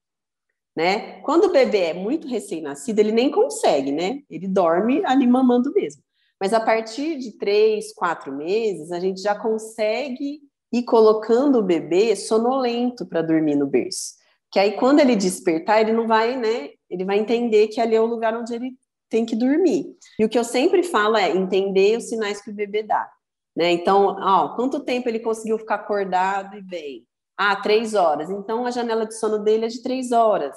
Né? 0.75 1.21
Quando 1.21 1.45
o 1.45 1.51
bebê 1.51 1.85
é 1.85 1.93
muito 1.93 2.27
recém-nascido, 2.27 2.99
ele 2.99 3.11
nem 3.11 3.31
consegue, 3.31 3.91
né? 3.91 4.21
Ele 4.29 4.47
dorme 4.47 5.03
ali 5.05 5.25
mamando 5.25 5.73
mesmo. 5.73 6.01
Mas 6.39 6.53
a 6.53 6.59
partir 6.59 7.17
de 7.17 7.37
três, 7.37 7.93
quatro 7.93 8.33
meses, 8.33 8.91
a 8.91 8.99
gente 8.99 9.21
já 9.21 9.35
consegue 9.35 10.41
ir 10.71 10.83
colocando 10.83 11.59
o 11.59 11.63
bebê 11.63 12.15
sonolento 12.15 13.05
para 13.05 13.21
dormir 13.21 13.55
no 13.55 13.65
berço. 13.65 14.18
Que 14.51 14.59
aí, 14.59 14.71
quando 14.73 14.99
ele 14.99 15.15
despertar, 15.15 15.81
ele 15.81 15.93
não 15.93 16.07
vai, 16.07 16.35
né? 16.35 16.69
Ele 16.89 17.05
vai 17.05 17.19
entender 17.19 17.67
que 17.67 17.79
ali 17.79 17.95
é 17.95 18.01
o 18.01 18.05
lugar 18.05 18.35
onde 18.35 18.53
ele 18.53 18.71
tem 19.09 19.25
que 19.25 19.35
dormir. 19.35 19.95
E 20.19 20.25
o 20.25 20.29
que 20.29 20.37
eu 20.37 20.43
sempre 20.43 20.83
falo 20.83 21.17
é 21.17 21.29
entender 21.29 21.97
os 21.97 22.09
sinais 22.09 22.41
que 22.41 22.51
o 22.51 22.53
bebê 22.53 22.83
dá. 22.83 23.09
Né? 23.55 23.71
Então, 23.71 24.15
ó, 24.19 24.55
quanto 24.55 24.83
tempo 24.83 25.09
ele 25.09 25.19
conseguiu 25.19 25.57
ficar 25.57 25.75
acordado 25.75 26.55
e 26.57 26.61
bem? 26.61 27.05
Ah, 27.35 27.55
três 27.55 27.93
horas. 27.93 28.29
Então, 28.29 28.65
a 28.65 28.71
janela 28.71 29.05
de 29.05 29.17
sono 29.17 29.39
dele 29.39 29.65
é 29.65 29.69
de 29.69 29.81
três 29.81 30.11
horas. 30.11 30.55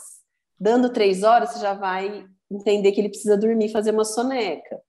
Dando 0.59 0.93
três 0.93 1.23
horas, 1.23 1.51
você 1.51 1.61
já 1.61 1.75
vai 1.75 2.27
entender 2.51 2.93
que 2.93 3.01
ele 3.01 3.09
precisa 3.09 3.37
dormir, 3.37 3.71
fazer 3.71 3.93
uma 3.93 4.05
soneca. 4.05 4.81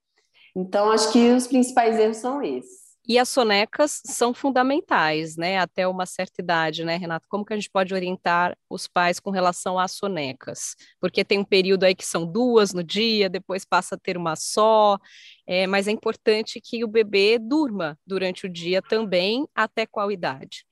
Então, 0.54 0.90
acho 0.90 1.10
que 1.12 1.32
os 1.32 1.46
principais 1.46 1.98
erros 1.98 2.18
são 2.18 2.42
esses. 2.42 2.83
E 3.06 3.18
as 3.18 3.28
sonecas 3.28 4.00
são 4.06 4.32
fundamentais, 4.32 5.36
né, 5.36 5.58
até 5.58 5.86
uma 5.86 6.06
certa 6.06 6.40
idade, 6.40 6.84
né, 6.84 6.96
Renato? 6.96 7.28
Como 7.28 7.44
que 7.44 7.52
a 7.52 7.56
gente 7.56 7.68
pode 7.68 7.92
orientar 7.92 8.56
os 8.68 8.88
pais 8.88 9.20
com 9.20 9.30
relação 9.30 9.78
às 9.78 9.92
sonecas? 9.92 10.74
Porque 10.98 11.22
tem 11.22 11.38
um 11.38 11.44
período 11.44 11.84
aí 11.84 11.94
que 11.94 12.06
são 12.06 12.24
duas 12.24 12.72
no 12.72 12.82
dia, 12.82 13.28
depois 13.28 13.62
passa 13.62 13.94
a 13.94 13.98
ter 13.98 14.16
uma 14.16 14.36
só, 14.36 14.98
é, 15.46 15.66
mas 15.66 15.86
é 15.86 15.90
importante 15.90 16.58
que 16.62 16.82
o 16.82 16.88
bebê 16.88 17.38
durma 17.38 17.98
durante 18.06 18.46
o 18.46 18.48
dia 18.48 18.80
também, 18.80 19.46
até 19.54 19.84
qual 19.84 20.10
idade? 20.10 20.64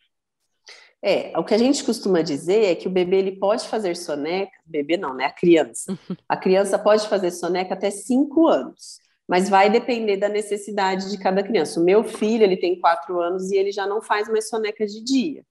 É, 1.04 1.36
o 1.36 1.44
que 1.44 1.52
a 1.52 1.58
gente 1.58 1.84
costuma 1.84 2.22
dizer 2.22 2.64
é 2.64 2.74
que 2.74 2.88
o 2.88 2.90
bebê 2.90 3.16
ele 3.16 3.32
pode 3.32 3.68
fazer 3.68 3.94
soneca, 3.94 4.52
bebê 4.64 4.96
não, 4.96 5.12
né? 5.14 5.26
A 5.26 5.32
criança. 5.32 5.98
A 6.28 6.36
criança 6.36 6.78
pode 6.78 7.08
fazer 7.08 7.32
soneca 7.32 7.74
até 7.74 7.90
cinco 7.90 8.46
anos 8.46 9.01
mas 9.32 9.48
vai 9.48 9.70
depender 9.70 10.18
da 10.18 10.28
necessidade 10.28 11.10
de 11.10 11.16
cada 11.16 11.42
criança. 11.42 11.80
O 11.80 11.82
meu 11.82 12.04
filho, 12.04 12.44
ele 12.44 12.58
tem 12.58 12.78
quatro 12.78 13.18
anos 13.18 13.50
e 13.50 13.56
ele 13.56 13.72
já 13.72 13.86
não 13.86 14.02
faz 14.02 14.28
mais 14.28 14.46
soneca 14.46 14.84
de 14.84 15.02
dia. 15.02 15.42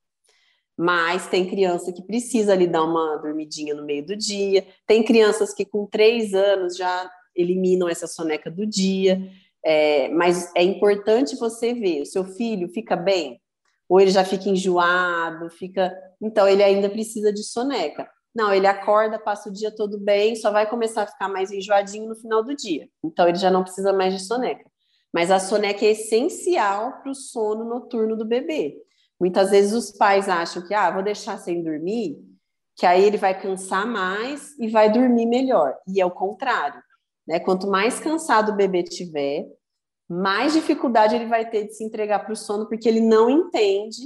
Mas 0.77 1.25
tem 1.25 1.49
criança 1.49 1.91
que 1.91 2.03
precisa 2.03 2.53
ali 2.53 2.67
dar 2.67 2.83
uma 2.83 3.17
dormidinha 3.17 3.73
no 3.73 3.83
meio 3.83 4.05
do 4.05 4.15
dia. 4.15 4.67
Tem 4.85 5.03
crianças 5.03 5.51
que 5.51 5.65
com 5.65 5.87
três 5.87 6.35
anos 6.35 6.77
já 6.77 7.09
eliminam 7.35 7.89
essa 7.89 8.05
soneca 8.05 8.51
do 8.51 8.67
dia. 8.67 9.19
É, 9.65 10.09
mas 10.09 10.51
é 10.55 10.61
importante 10.61 11.35
você 11.35 11.73
ver, 11.73 12.03
o 12.03 12.05
seu 12.05 12.23
filho 12.23 12.69
fica 12.69 12.95
bem? 12.95 13.41
Ou 13.89 13.99
ele 13.99 14.11
já 14.11 14.23
fica 14.23 14.47
enjoado, 14.47 15.49
fica. 15.49 15.91
Então, 16.21 16.47
ele 16.47 16.61
ainda 16.61 16.87
precisa 16.87 17.33
de 17.33 17.43
soneca. 17.43 18.07
Não, 18.33 18.53
ele 18.53 18.67
acorda, 18.67 19.19
passa 19.19 19.49
o 19.49 19.51
dia 19.51 19.75
todo 19.75 19.99
bem, 19.99 20.35
só 20.35 20.51
vai 20.51 20.69
começar 20.69 21.03
a 21.03 21.07
ficar 21.07 21.27
mais 21.27 21.51
enjoadinho 21.51 22.07
no 22.07 22.15
final 22.15 22.43
do 22.43 22.55
dia. 22.55 22.87
Então 23.03 23.27
ele 23.27 23.37
já 23.37 23.51
não 23.51 23.63
precisa 23.63 23.91
mais 23.91 24.13
de 24.13 24.19
soneca. 24.19 24.69
Mas 25.13 25.29
a 25.29 25.39
soneca 25.39 25.85
é 25.85 25.91
essencial 25.91 27.01
para 27.01 27.11
o 27.11 27.15
sono 27.15 27.65
noturno 27.65 28.15
do 28.15 28.25
bebê. 28.25 28.77
Muitas 29.19 29.51
vezes 29.51 29.73
os 29.73 29.91
pais 29.97 30.29
acham 30.29 30.65
que, 30.65 30.73
ah, 30.73 30.89
vou 30.89 31.03
deixar 31.03 31.37
sem 31.37 31.61
dormir, 31.61 32.17
que 32.77 32.85
aí 32.85 33.03
ele 33.03 33.17
vai 33.17 33.39
cansar 33.39 33.85
mais 33.85 34.57
e 34.57 34.69
vai 34.69 34.89
dormir 34.89 35.25
melhor. 35.25 35.75
E 35.87 35.99
é 35.99 36.05
o 36.05 36.11
contrário. 36.11 36.81
Né? 37.27 37.39
Quanto 37.39 37.67
mais 37.67 37.99
cansado 37.99 38.53
o 38.53 38.55
bebê 38.55 38.83
tiver, 38.83 39.45
mais 40.09 40.53
dificuldade 40.53 41.15
ele 41.15 41.27
vai 41.27 41.49
ter 41.49 41.67
de 41.67 41.75
se 41.75 41.83
entregar 41.83 42.19
para 42.19 42.33
o 42.33 42.35
sono, 42.35 42.67
porque 42.67 42.87
ele 42.87 43.01
não 43.01 43.29
entende 43.29 44.01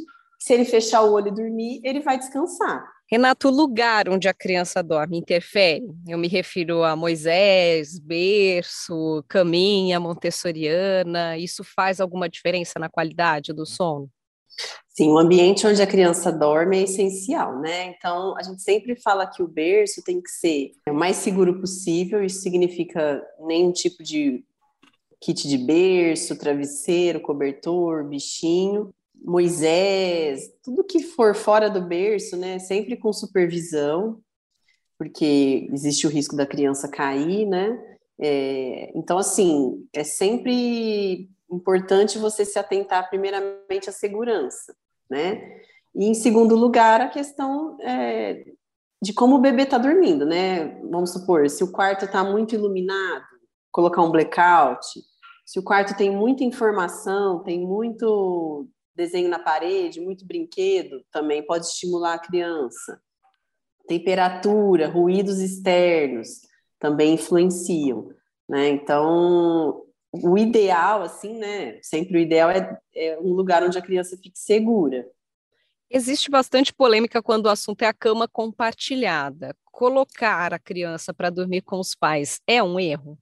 se 0.45 0.53
ele 0.53 0.63
fechar 0.63 1.01
o 1.01 1.12
olho 1.12 1.29
e 1.29 1.34
dormir, 1.34 1.81
ele 1.84 2.01
vai 2.01 2.19
descansar. 2.19 2.88
Renato, 3.10 3.47
o 3.47 3.51
lugar 3.51 4.08
onde 4.08 4.27
a 4.27 4.34
criança 4.34 4.84
dorme 4.84 5.17
interfere? 5.17 5.88
Eu 6.08 6.19
me 6.19 6.27
refiro 6.27 6.84
a 6.84 6.95
Moisés, 6.95 7.97
berço, 7.97 9.25
caminha 9.27 9.99
montessoriana. 9.99 11.36
Isso 11.36 11.63
faz 11.63 11.99
alguma 11.99 12.29
diferença 12.29 12.77
na 12.77 12.88
qualidade 12.88 13.53
do 13.53 13.65
sono? 13.65 14.08
Sim, 14.89 15.10
o 15.10 15.17
ambiente 15.17 15.65
onde 15.65 15.81
a 15.81 15.88
criança 15.88 16.31
dorme 16.31 16.77
é 16.77 16.84
essencial, 16.84 17.60
né? 17.60 17.95
Então, 17.97 18.38
a 18.38 18.43
gente 18.43 18.62
sempre 18.62 18.95
fala 19.01 19.25
que 19.25 19.41
o 19.41 19.47
berço 19.47 20.03
tem 20.03 20.21
que 20.21 20.29
ser 20.29 20.73
o 20.88 20.93
mais 20.93 21.15
seguro 21.15 21.60
possível, 21.60 22.23
isso 22.23 22.41
significa 22.41 23.19
nenhum 23.47 23.71
tipo 23.71 24.03
de 24.03 24.45
kit 25.19 25.47
de 25.47 25.58
berço, 25.58 26.38
travesseiro, 26.38 27.19
cobertor, 27.19 28.08
bichinho. 28.08 28.93
Moisés, 29.25 30.51
tudo 30.63 30.83
que 30.83 31.01
for 31.01 31.33
fora 31.33 31.67
do 31.69 31.81
berço, 31.81 32.38
né, 32.38 32.59
sempre 32.59 32.95
com 32.95 33.11
supervisão, 33.11 34.21
porque 34.99 35.67
existe 35.73 36.05
o 36.05 36.09
risco 36.09 36.35
da 36.35 36.45
criança 36.45 36.88
cair, 36.88 37.45
né? 37.45 37.77
É, 38.19 38.91
então, 38.95 39.17
assim, 39.17 39.85
é 39.91 40.03
sempre 40.03 41.29
importante 41.51 42.17
você 42.17 42.45
se 42.45 42.57
atentar 42.57 43.09
primeiramente 43.09 43.89
à 43.89 43.91
segurança, 43.91 44.75
né? 45.09 45.59
E 45.93 46.05
em 46.05 46.13
segundo 46.13 46.55
lugar, 46.55 47.01
a 47.01 47.09
questão 47.09 47.77
é, 47.81 48.45
de 49.01 49.11
como 49.13 49.35
o 49.35 49.41
bebê 49.41 49.63
está 49.63 49.77
dormindo, 49.77 50.25
né? 50.25 50.79
Vamos 50.89 51.11
supor, 51.11 51.49
se 51.49 51.63
o 51.63 51.71
quarto 51.71 52.05
está 52.05 52.23
muito 52.23 52.55
iluminado, 52.55 53.25
colocar 53.71 54.01
um 54.01 54.11
blackout. 54.11 54.85
Se 55.45 55.59
o 55.59 55.63
quarto 55.63 55.97
tem 55.97 56.09
muita 56.09 56.43
informação, 56.43 57.43
tem 57.43 57.59
muito 57.59 58.67
desenho 58.95 59.29
na 59.29 59.39
parede, 59.39 59.99
muito 59.99 60.25
brinquedo, 60.25 61.03
também 61.12 61.45
pode 61.45 61.65
estimular 61.65 62.15
a 62.15 62.19
criança. 62.19 63.01
temperatura, 63.88 64.88
ruídos 64.88 65.39
externos 65.39 66.41
também 66.79 67.13
influenciam, 67.13 68.10
né? 68.47 68.69
Então, 68.69 69.84
o 70.12 70.38
ideal, 70.38 71.01
assim, 71.01 71.38
né? 71.38 71.79
Sempre 71.81 72.17
o 72.17 72.21
ideal 72.21 72.49
é, 72.49 72.79
é 72.95 73.19
um 73.19 73.34
lugar 73.34 73.63
onde 73.63 73.77
a 73.77 73.81
criança 73.81 74.17
fique 74.17 74.39
segura. 74.39 75.08
Existe 75.89 76.29
bastante 76.29 76.73
polêmica 76.73 77.21
quando 77.21 77.45
o 77.45 77.49
assunto 77.49 77.84
é 77.84 77.88
a 77.88 77.93
cama 77.93 78.27
compartilhada. 78.27 79.55
Colocar 79.65 80.53
a 80.53 80.60
criança 80.60 81.13
para 81.13 81.29
dormir 81.29 81.62
com 81.62 81.79
os 81.79 81.93
pais 81.95 82.41
é 82.47 82.62
um 82.62 82.79
erro? 82.79 83.17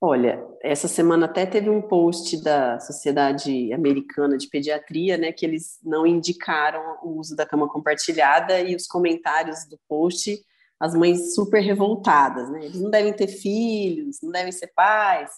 Olha, 0.00 0.46
essa 0.62 0.86
semana 0.86 1.26
até 1.26 1.44
teve 1.44 1.68
um 1.68 1.82
post 1.82 2.40
da 2.42 2.78
Sociedade 2.78 3.72
Americana 3.72 4.38
de 4.38 4.48
Pediatria, 4.48 5.16
né, 5.16 5.32
que 5.32 5.44
eles 5.44 5.80
não 5.82 6.06
indicaram 6.06 6.98
o 7.02 7.18
uso 7.18 7.34
da 7.34 7.44
cama 7.44 7.68
compartilhada 7.68 8.60
e 8.60 8.76
os 8.76 8.86
comentários 8.86 9.66
do 9.68 9.76
post, 9.88 10.38
as 10.78 10.94
mães 10.94 11.34
super 11.34 11.60
revoltadas, 11.60 12.48
né? 12.50 12.64
Eles 12.64 12.80
não 12.80 12.88
devem 12.88 13.12
ter 13.12 13.26
filhos, 13.26 14.18
não 14.22 14.30
devem 14.30 14.52
ser 14.52 14.68
pais. 14.68 15.30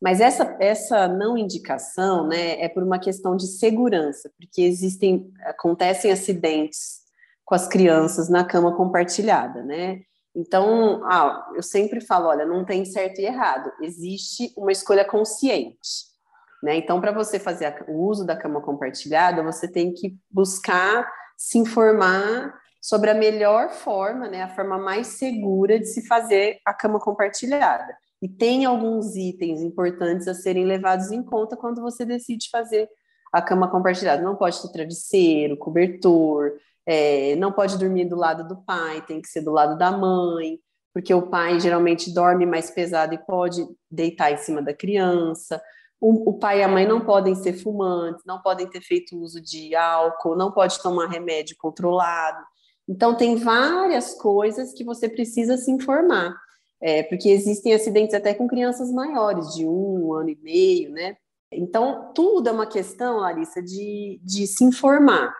Mas 0.00 0.20
essa, 0.20 0.56
essa 0.60 1.08
não 1.08 1.36
indicação, 1.36 2.28
né, 2.28 2.60
é 2.62 2.68
por 2.68 2.84
uma 2.84 3.00
questão 3.00 3.36
de 3.36 3.48
segurança, 3.48 4.30
porque 4.38 4.62
existem, 4.62 5.32
acontecem 5.40 6.12
acidentes 6.12 7.00
com 7.44 7.56
as 7.56 7.66
crianças 7.66 8.28
na 8.28 8.44
cama 8.44 8.76
compartilhada, 8.76 9.64
né? 9.64 10.02
Então, 10.36 11.02
ah, 11.06 11.50
eu 11.56 11.62
sempre 11.62 11.98
falo, 11.98 12.26
olha, 12.26 12.44
não 12.44 12.62
tem 12.62 12.84
certo 12.84 13.20
e 13.20 13.24
errado, 13.24 13.72
existe 13.80 14.52
uma 14.54 14.70
escolha 14.70 15.02
consciente. 15.02 16.14
Né? 16.62 16.76
Então, 16.76 17.00
para 17.00 17.10
você 17.10 17.38
fazer 17.38 17.84
o 17.88 18.06
uso 18.06 18.26
da 18.26 18.36
cama 18.36 18.60
compartilhada, 18.60 19.42
você 19.42 19.66
tem 19.66 19.94
que 19.94 20.14
buscar 20.30 21.10
se 21.38 21.56
informar 21.56 22.54
sobre 22.82 23.10
a 23.10 23.14
melhor 23.14 23.70
forma, 23.70 24.28
né, 24.28 24.42
a 24.42 24.48
forma 24.48 24.78
mais 24.78 25.08
segura 25.08 25.78
de 25.78 25.86
se 25.86 26.06
fazer 26.06 26.60
a 26.64 26.72
cama 26.72 27.00
compartilhada. 27.00 27.96
E 28.22 28.28
tem 28.28 28.64
alguns 28.64 29.16
itens 29.16 29.60
importantes 29.60 30.28
a 30.28 30.34
serem 30.34 30.64
levados 30.64 31.10
em 31.10 31.22
conta 31.22 31.56
quando 31.56 31.82
você 31.82 32.04
decide 32.04 32.48
fazer 32.50 32.88
a 33.32 33.42
cama 33.42 33.70
compartilhada. 33.70 34.22
Não 34.22 34.36
pode 34.36 34.60
ter 34.62 34.72
travesseiro, 34.72 35.56
cobertor, 35.56 36.52
é, 36.86 37.34
não 37.36 37.52
pode 37.52 37.76
dormir 37.76 38.04
do 38.04 38.16
lado 38.16 38.46
do 38.46 38.62
pai, 38.62 39.04
tem 39.06 39.20
que 39.20 39.28
ser 39.28 39.40
do 39.40 39.50
lado 39.50 39.76
da 39.76 39.90
mãe, 39.90 40.58
porque 40.94 41.12
o 41.12 41.28
pai 41.28 41.58
geralmente 41.58 42.14
dorme 42.14 42.46
mais 42.46 42.70
pesado 42.70 43.12
e 43.12 43.18
pode 43.18 43.66
deitar 43.90 44.32
em 44.32 44.36
cima 44.38 44.62
da 44.62 44.72
criança. 44.72 45.60
O, 46.00 46.30
o, 46.30 46.38
pai 46.38 46.60
e 46.60 46.62
a 46.62 46.68
mãe 46.68 46.86
não 46.86 47.00
podem 47.00 47.34
ser 47.34 47.54
fumantes, 47.54 48.22
não 48.24 48.40
podem 48.40 48.68
ter 48.68 48.80
feito 48.80 49.18
uso 49.18 49.40
de 49.40 49.74
álcool, 49.74 50.36
não 50.36 50.52
pode 50.52 50.80
tomar 50.80 51.08
remédio 51.08 51.56
controlado. 51.58 52.42
Então, 52.88 53.16
tem 53.16 53.34
várias 53.34 54.14
coisas 54.14 54.72
que 54.72 54.84
você 54.84 55.08
precisa 55.08 55.56
se 55.56 55.70
informar, 55.72 56.34
é, 56.80 57.02
porque 57.02 57.28
existem 57.28 57.74
acidentes 57.74 58.14
até 58.14 58.32
com 58.32 58.46
crianças 58.46 58.92
maiores, 58.92 59.54
de 59.54 59.66
um, 59.66 60.06
um 60.06 60.12
ano 60.14 60.30
e 60.30 60.38
meio, 60.40 60.92
né? 60.92 61.16
Então, 61.50 62.12
tudo 62.14 62.48
é 62.48 62.52
uma 62.52 62.66
questão, 62.66 63.18
Larissa, 63.18 63.62
de, 63.62 64.20
de 64.22 64.46
se 64.46 64.62
informar 64.62 65.34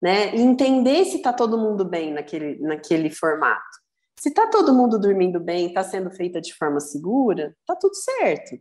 né? 0.00 0.34
E 0.34 0.40
entender 0.40 1.04
se 1.04 1.18
está 1.18 1.32
todo 1.32 1.58
mundo 1.58 1.84
bem 1.84 2.12
naquele, 2.12 2.58
naquele 2.60 3.10
formato. 3.10 3.80
Se 4.18 4.28
está 4.28 4.46
todo 4.48 4.74
mundo 4.74 4.98
dormindo 4.98 5.40
bem, 5.40 5.68
está 5.68 5.82
sendo 5.82 6.10
feita 6.10 6.40
de 6.40 6.54
forma 6.54 6.80
segura, 6.80 7.54
está 7.60 7.74
tudo 7.74 7.94
certo. 7.94 8.58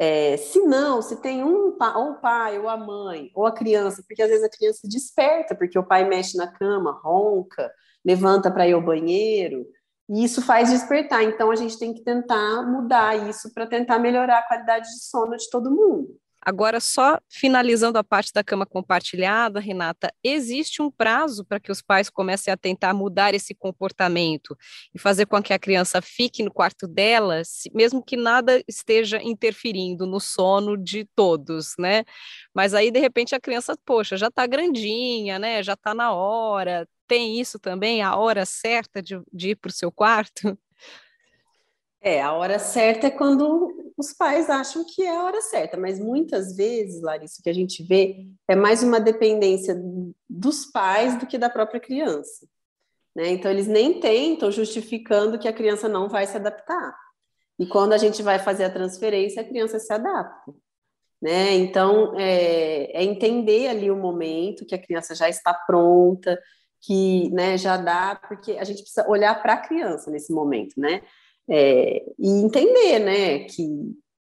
É, 0.00 0.36
se 0.36 0.60
não, 0.60 1.02
se 1.02 1.20
tem 1.20 1.42
um 1.42 1.76
ou 1.96 2.10
o 2.10 2.20
pai, 2.20 2.58
ou 2.58 2.68
a 2.68 2.76
mãe, 2.76 3.30
ou 3.34 3.46
a 3.46 3.52
criança, 3.52 4.02
porque 4.06 4.22
às 4.22 4.28
vezes 4.28 4.44
a 4.44 4.50
criança 4.50 4.88
desperta, 4.88 5.56
porque 5.56 5.78
o 5.78 5.84
pai 5.84 6.08
mexe 6.08 6.36
na 6.36 6.46
cama, 6.46 7.00
ronca, 7.02 7.70
levanta 8.04 8.50
para 8.50 8.66
ir 8.68 8.74
ao 8.74 8.82
banheiro, 8.82 9.66
e 10.08 10.24
isso 10.24 10.40
faz 10.40 10.70
despertar. 10.70 11.22
Então 11.22 11.50
a 11.50 11.56
gente 11.56 11.78
tem 11.78 11.92
que 11.92 12.02
tentar 12.02 12.62
mudar 12.62 13.28
isso 13.28 13.52
para 13.52 13.66
tentar 13.66 13.98
melhorar 13.98 14.38
a 14.38 14.46
qualidade 14.46 14.88
de 14.88 15.04
sono 15.04 15.36
de 15.36 15.50
todo 15.50 15.70
mundo. 15.70 16.16
Agora, 16.48 16.80
só 16.80 17.20
finalizando 17.28 17.98
a 17.98 18.02
parte 18.02 18.32
da 18.32 18.42
cama 18.42 18.64
compartilhada, 18.64 19.60
Renata, 19.60 20.10
existe 20.24 20.80
um 20.80 20.90
prazo 20.90 21.44
para 21.44 21.60
que 21.60 21.70
os 21.70 21.82
pais 21.82 22.08
comecem 22.08 22.50
a 22.50 22.56
tentar 22.56 22.94
mudar 22.94 23.34
esse 23.34 23.54
comportamento 23.54 24.56
e 24.94 24.98
fazer 24.98 25.26
com 25.26 25.42
que 25.42 25.52
a 25.52 25.58
criança 25.58 26.00
fique 26.00 26.42
no 26.42 26.50
quarto 26.50 26.88
dela, 26.88 27.42
mesmo 27.74 28.02
que 28.02 28.16
nada 28.16 28.64
esteja 28.66 29.22
interferindo 29.22 30.06
no 30.06 30.18
sono 30.18 30.74
de 30.74 31.04
todos, 31.14 31.74
né? 31.78 32.02
Mas 32.54 32.72
aí, 32.72 32.90
de 32.90 32.98
repente, 32.98 33.34
a 33.34 33.40
criança, 33.40 33.76
poxa, 33.84 34.16
já 34.16 34.28
está 34.28 34.46
grandinha, 34.46 35.38
né? 35.38 35.62
Já 35.62 35.74
está 35.74 35.94
na 35.94 36.14
hora. 36.14 36.88
Tem 37.06 37.38
isso 37.38 37.58
também, 37.58 38.00
a 38.00 38.16
hora 38.16 38.46
certa 38.46 39.02
de, 39.02 39.20
de 39.30 39.50
ir 39.50 39.56
para 39.56 39.68
o 39.68 39.72
seu 39.72 39.92
quarto? 39.92 40.58
É, 42.00 42.22
a 42.22 42.32
hora 42.32 42.58
certa 42.58 43.08
é 43.08 43.10
quando 43.10 43.87
os 43.98 44.12
pais 44.12 44.48
acham 44.48 44.84
que 44.84 45.02
é 45.02 45.16
a 45.16 45.24
hora 45.24 45.42
certa, 45.42 45.76
mas 45.76 45.98
muitas 45.98 46.54
vezes, 46.54 47.02
Larissa, 47.02 47.40
o 47.40 47.42
que 47.42 47.50
a 47.50 47.54
gente 47.54 47.82
vê 47.82 48.28
é 48.46 48.54
mais 48.54 48.80
uma 48.80 49.00
dependência 49.00 49.76
dos 50.30 50.66
pais 50.66 51.18
do 51.18 51.26
que 51.26 51.36
da 51.36 51.50
própria 51.50 51.80
criança. 51.80 52.46
Né? 53.14 53.30
Então, 53.30 53.50
eles 53.50 53.66
nem 53.66 53.98
tentam 53.98 54.52
justificando 54.52 55.36
que 55.36 55.48
a 55.48 55.52
criança 55.52 55.88
não 55.88 56.08
vai 56.08 56.28
se 56.28 56.36
adaptar. 56.36 56.96
E 57.58 57.66
quando 57.66 57.92
a 57.92 57.98
gente 57.98 58.22
vai 58.22 58.38
fazer 58.38 58.64
a 58.64 58.70
transferência, 58.70 59.42
a 59.42 59.44
criança 59.44 59.80
se 59.80 59.92
adapta. 59.92 60.54
Né? 61.20 61.54
Então, 61.54 62.16
é, 62.16 63.02
é 63.02 63.02
entender 63.02 63.66
ali 63.66 63.90
o 63.90 63.96
momento 63.96 64.64
que 64.64 64.76
a 64.76 64.80
criança 64.80 65.12
já 65.12 65.28
está 65.28 65.52
pronta, 65.52 66.40
que 66.80 67.30
né, 67.30 67.58
já 67.58 67.76
dá, 67.76 68.14
porque 68.28 68.52
a 68.52 68.62
gente 68.62 68.82
precisa 68.82 69.08
olhar 69.08 69.42
para 69.42 69.54
a 69.54 69.60
criança 69.60 70.08
nesse 70.08 70.32
momento, 70.32 70.74
né? 70.78 71.02
É, 71.50 72.04
e 72.18 72.28
entender, 72.28 72.98
né, 72.98 73.38
que 73.44 73.66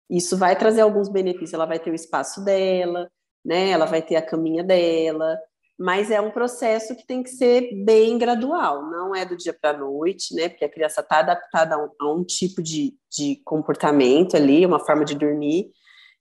isso 0.09 0.37
vai 0.37 0.57
trazer 0.57 0.81
alguns 0.81 1.09
benefícios. 1.09 1.53
Ela 1.53 1.65
vai 1.65 1.79
ter 1.79 1.91
o 1.91 1.95
espaço 1.95 2.43
dela, 2.43 3.09
né, 3.43 3.69
ela 3.69 3.85
vai 3.85 4.01
ter 4.01 4.15
a 4.15 4.21
caminha 4.21 4.63
dela, 4.63 5.37
mas 5.77 6.09
é 6.09 6.19
um 6.19 6.31
processo 6.31 6.95
que 6.95 7.05
tem 7.05 7.21
que 7.21 7.29
ser 7.29 7.69
bem 7.83 8.17
gradual, 8.17 8.89
não 8.89 9.15
é 9.15 9.23
do 9.25 9.37
dia 9.37 9.53
para 9.53 9.71
a 9.71 9.77
noite, 9.77 10.33
né, 10.33 10.49
porque 10.49 10.65
a 10.65 10.69
criança 10.69 11.01
está 11.01 11.19
adaptada 11.19 11.75
a 11.75 11.83
um, 11.83 11.89
a 11.99 12.13
um 12.13 12.23
tipo 12.23 12.63
de, 12.63 12.95
de 13.11 13.41
comportamento 13.45 14.35
ali, 14.35 14.65
uma 14.65 14.79
forma 14.79 15.05
de 15.05 15.15
dormir. 15.15 15.69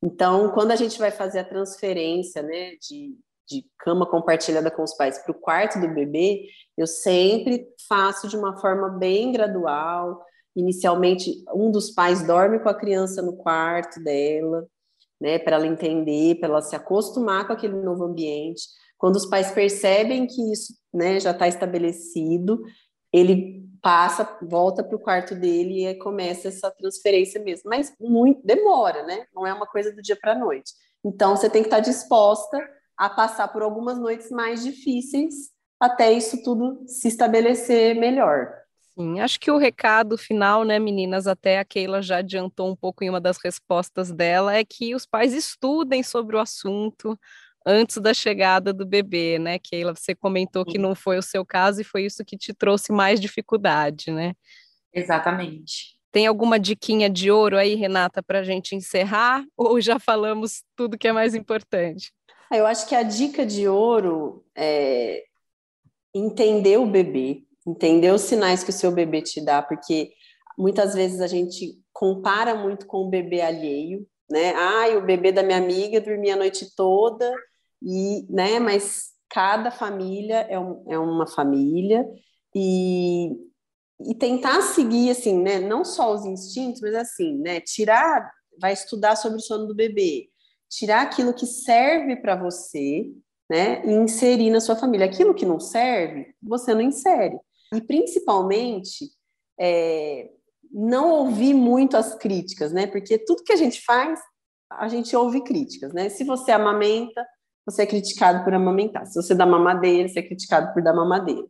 Então, 0.03 0.51
quando 0.51 0.73
a 0.73 0.77
gente 0.77 0.99
vai 0.99 1.11
fazer 1.11 1.38
a 1.38 1.45
transferência, 1.45 2.42
né, 2.42 2.73
de, 2.83 3.16
de 3.49 3.64
cama 3.79 4.05
compartilhada 4.05 4.71
com 4.71 4.83
os 4.83 4.95
pais 4.95 5.19
para 5.19 5.33
o 5.33 5.40
quarto 5.40 5.81
do 5.81 5.88
bebê, 5.88 6.47
eu 6.77 6.87
sempre 6.87 7.66
faço 7.88 8.29
de 8.29 8.37
uma 8.37 8.59
forma 8.61 8.90
bem 8.90 9.33
gradual, 9.33 10.23
Inicialmente, 10.57 11.45
um 11.55 11.71
dos 11.71 11.90
pais 11.90 12.27
dorme 12.27 12.59
com 12.59 12.69
a 12.69 12.75
criança 12.75 13.21
no 13.21 13.37
quarto 13.37 14.03
dela, 14.03 14.66
né, 15.21 15.38
para 15.38 15.57
ela 15.57 15.66
entender, 15.66 16.37
para 16.37 16.49
ela 16.49 16.62
se 16.62 16.75
acostumar 16.75 17.47
com 17.47 17.53
aquele 17.53 17.75
novo 17.75 18.05
ambiente. 18.05 18.62
Quando 18.99 19.16
os 19.16 19.27
pais 19.27 19.51
percebem 19.51 20.27
que 20.27 20.53
isso, 20.53 20.75
né, 20.92 21.21
já 21.21 21.33
está 21.33 21.47
estabelecido, 21.47 22.62
ele 23.12 23.66
passa, 23.83 24.37
volta 24.42 24.83
para 24.83 24.97
o 24.97 25.01
quarto 25.01 25.35
dele 25.35 25.87
e 25.87 25.95
começa 25.97 26.49
essa 26.49 26.71
transferência 26.71 27.40
mesmo. 27.40 27.71
Mas 27.71 27.95
muito 28.01 28.40
demora, 28.45 29.05
né? 29.05 29.27
Não 29.35 29.47
é 29.47 29.53
uma 29.53 29.66
coisa 29.66 29.92
do 29.92 30.03
dia 30.03 30.16
para 30.21 30.33
a 30.33 30.38
noite. 30.38 30.73
Então 31.05 31.37
você 31.37 31.49
tem 31.49 31.62
que 31.62 31.69
estar 31.69 31.83
tá 31.83 31.88
disposta 31.88 32.59
a 32.97 33.09
passar 33.09 33.49
por 33.49 33.62
algumas 33.62 33.99
noites 33.99 34.31
mais 34.31 34.64
difíceis 34.64 35.55
até 35.79 36.11
isso 36.11 36.42
tudo 36.42 36.83
se 36.87 37.09
estabelecer 37.09 37.95
melhor. 37.95 38.53
Sim, 38.99 39.21
acho 39.21 39.39
que 39.39 39.51
o 39.51 39.59
recado 39.59 40.17
final, 40.17 40.65
né, 40.65 40.79
meninas, 40.79 41.27
até 41.27 41.59
a 41.59 41.65
Keila 41.65 42.01
já 42.01 42.19
adiantou 42.19 42.71
um 42.71 42.75
pouco 42.75 43.05
em 43.05 43.11
uma 43.11 43.21
das 43.21 43.37
respostas 43.37 44.11
dela, 44.11 44.55
é 44.55 44.65
que 44.65 44.95
os 44.95 45.05
pais 45.05 45.35
estudem 45.35 46.03
sobre 46.03 46.35
o 46.35 46.41
assunto 46.41 47.19
antes 47.67 47.99
da 47.99 48.15
chegada 48.15 48.73
do 48.73 48.87
bebê, 48.87 49.39
né, 49.39 49.59
Keila? 49.59 49.95
Você 49.95 50.15
comentou 50.15 50.65
que 50.65 50.79
não 50.79 50.95
foi 50.95 51.19
o 51.19 51.23
seu 51.23 51.45
caso 51.45 51.83
e 51.83 51.85
foi 51.85 52.07
isso 52.07 52.25
que 52.25 52.39
te 52.39 52.55
trouxe 52.55 52.91
mais 52.91 53.21
dificuldade, 53.21 54.11
né? 54.11 54.33
Exatamente. 54.95 55.99
Tem 56.11 56.27
alguma 56.27 56.59
diquinha 56.59 57.11
de 57.11 57.31
ouro 57.31 57.59
aí, 57.59 57.75
Renata, 57.75 58.23
para 58.23 58.39
a 58.39 58.45
gente 58.45 58.75
encerrar? 58.75 59.45
Ou 59.55 59.79
já 59.79 59.99
falamos 59.99 60.63
tudo 60.75 60.97
que 60.97 61.09
é 61.09 61.13
mais 61.13 61.35
importante? 61.35 62.11
Eu 62.51 62.67
acho 62.67 62.89
que 62.89 62.95
a 62.95 63.03
dica 63.03 63.45
de 63.45 63.69
ouro 63.69 64.43
é 64.55 65.25
entender 66.15 66.79
o 66.79 66.87
bebê, 66.87 67.46
entender 67.66 68.12
os 68.12 68.22
sinais 68.22 68.62
que 68.62 68.70
o 68.70 68.72
seu 68.72 68.92
bebê 68.92 69.22
te 69.22 69.44
dá, 69.44 69.62
porque 69.62 70.12
muitas 70.57 70.94
vezes 70.94 71.20
a 71.20 71.26
gente 71.26 71.79
compara 71.92 72.55
muito 72.55 72.87
com 72.87 72.98
o 72.98 73.11
bebê 73.11 73.40
alheio, 73.40 74.07
né? 74.31 74.52
Ai, 74.55 74.96
o 74.96 75.05
bebê 75.05 75.33
da 75.33 75.42
minha 75.42 75.59
amiga 75.59 76.00
dormia 76.00 76.35
a 76.35 76.38
noite 76.38 76.74
toda, 76.76 77.33
e, 77.83 78.26
né? 78.31 78.59
Mas 78.59 79.11
cada 79.31 79.70
família 79.70 80.46
é, 80.48 80.59
um, 80.59 80.85
é 80.88 80.98
uma 80.98 81.26
família 81.26 82.07
e, 82.55 83.31
e 84.00 84.14
tentar 84.14 84.62
seguir, 84.62 85.11
assim, 85.11 85.40
né? 85.42 85.59
Não 85.59 85.85
só 85.85 86.14
os 86.14 86.24
instintos, 86.24 86.81
mas 86.81 86.94
assim, 86.94 87.38
né? 87.38 87.61
Tirar, 87.61 88.31
vai 88.61 88.72
estudar 88.72 89.16
sobre 89.16 89.38
o 89.38 89.42
sono 89.42 89.66
do 89.66 89.74
bebê, 89.74 90.29
tirar 90.68 91.02
aquilo 91.02 91.35
que 91.35 91.46
serve 91.46 92.16
para 92.16 92.37
você, 92.37 93.05
né? 93.50 93.85
E 93.87 93.92
inserir 93.92 94.50
na 94.50 94.61
sua 94.61 94.76
família. 94.76 95.07
Aquilo 95.07 95.35
que 95.35 95.46
não 95.46 95.61
serve, 95.61 96.35
você 96.42 96.74
não 96.74 96.81
insere. 96.81 97.38
E 97.74 97.81
principalmente 97.81 99.11
é, 99.59 100.31
não 100.70 101.11
ouvir 101.11 101.55
muito 101.55 101.96
as 101.96 102.14
críticas, 102.14 102.72
né? 102.72 102.87
Porque 102.87 103.18
tudo 103.18 103.42
que 103.42 103.52
a 103.52 103.57
gente 103.57 103.83
faz, 103.85 104.20
a 104.70 104.88
gente 104.88 105.14
ouve 105.16 105.42
críticas, 105.42 105.92
né? 105.92 106.09
Se 106.09 106.24
você 106.24 106.52
amamenta, 106.52 107.26
você 107.64 107.83
é 107.83 107.87
criticado 107.87 108.44
por 108.44 108.55
amamentar. 108.55 109.07
Se 109.07 109.14
você 109.20 109.35
dá 109.35 109.44
mamadeira, 109.44 110.09
você 110.09 110.20
é 110.20 110.22
criticado 110.22 110.72
por 110.72 110.83
dar 110.83 110.94
mamadeira. 110.94 111.46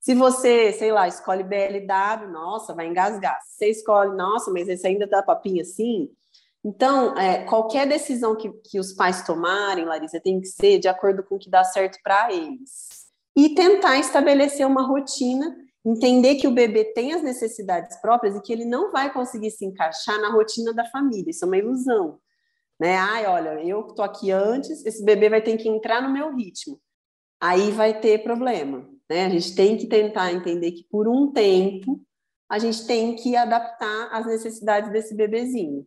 Se 0.00 0.14
você, 0.14 0.72
sei 0.72 0.90
lá, 0.90 1.06
escolhe 1.06 1.44
BLW, 1.44 2.32
nossa, 2.32 2.74
vai 2.74 2.88
engasgar. 2.88 3.38
Se 3.42 3.58
você 3.58 3.70
escolhe, 3.70 4.16
nossa, 4.16 4.50
mas 4.50 4.68
esse 4.68 4.86
ainda 4.86 5.06
dá 5.06 5.22
papinha 5.22 5.62
assim. 5.62 6.08
Então, 6.64 7.16
é, 7.16 7.44
qualquer 7.44 7.86
decisão 7.86 8.34
que, 8.34 8.50
que 8.64 8.80
os 8.80 8.92
pais 8.92 9.22
tomarem, 9.22 9.84
Larissa, 9.84 10.20
tem 10.20 10.40
que 10.40 10.46
ser 10.46 10.78
de 10.78 10.88
acordo 10.88 11.22
com 11.22 11.36
o 11.36 11.38
que 11.38 11.50
dá 11.50 11.64
certo 11.64 11.98
para 12.02 12.32
eles. 12.32 12.99
E 13.40 13.54
tentar 13.54 13.98
estabelecer 13.98 14.66
uma 14.66 14.86
rotina 14.86 15.56
entender 15.82 16.34
que 16.34 16.46
o 16.46 16.50
bebê 16.50 16.84
tem 16.92 17.14
as 17.14 17.22
necessidades 17.22 17.98
próprias 18.02 18.36
e 18.36 18.42
que 18.42 18.52
ele 18.52 18.66
não 18.66 18.92
vai 18.92 19.10
conseguir 19.10 19.50
se 19.50 19.64
encaixar 19.64 20.20
na 20.20 20.30
rotina 20.30 20.74
da 20.74 20.84
família. 20.84 21.30
Isso 21.30 21.46
é 21.46 21.48
uma 21.48 21.56
ilusão. 21.56 22.18
Né? 22.78 22.96
Ai, 22.96 23.24
olha, 23.24 23.64
eu 23.64 23.86
estou 23.86 24.04
aqui 24.04 24.30
antes, 24.30 24.84
esse 24.84 25.02
bebê 25.02 25.30
vai 25.30 25.40
ter 25.40 25.56
que 25.56 25.70
entrar 25.70 26.02
no 26.02 26.12
meu 26.12 26.36
ritmo. 26.36 26.78
Aí 27.40 27.70
vai 27.70 27.98
ter 27.98 28.22
problema. 28.22 28.86
Né? 29.08 29.24
A 29.24 29.30
gente 29.30 29.54
tem 29.54 29.78
que 29.78 29.86
tentar 29.86 30.34
entender 30.34 30.72
que 30.72 30.84
por 30.90 31.08
um 31.08 31.32
tempo 31.32 31.98
a 32.46 32.58
gente 32.58 32.86
tem 32.86 33.16
que 33.16 33.34
adaptar 33.36 34.10
as 34.12 34.26
necessidades 34.26 34.92
desse 34.92 35.14
bebezinho. 35.14 35.86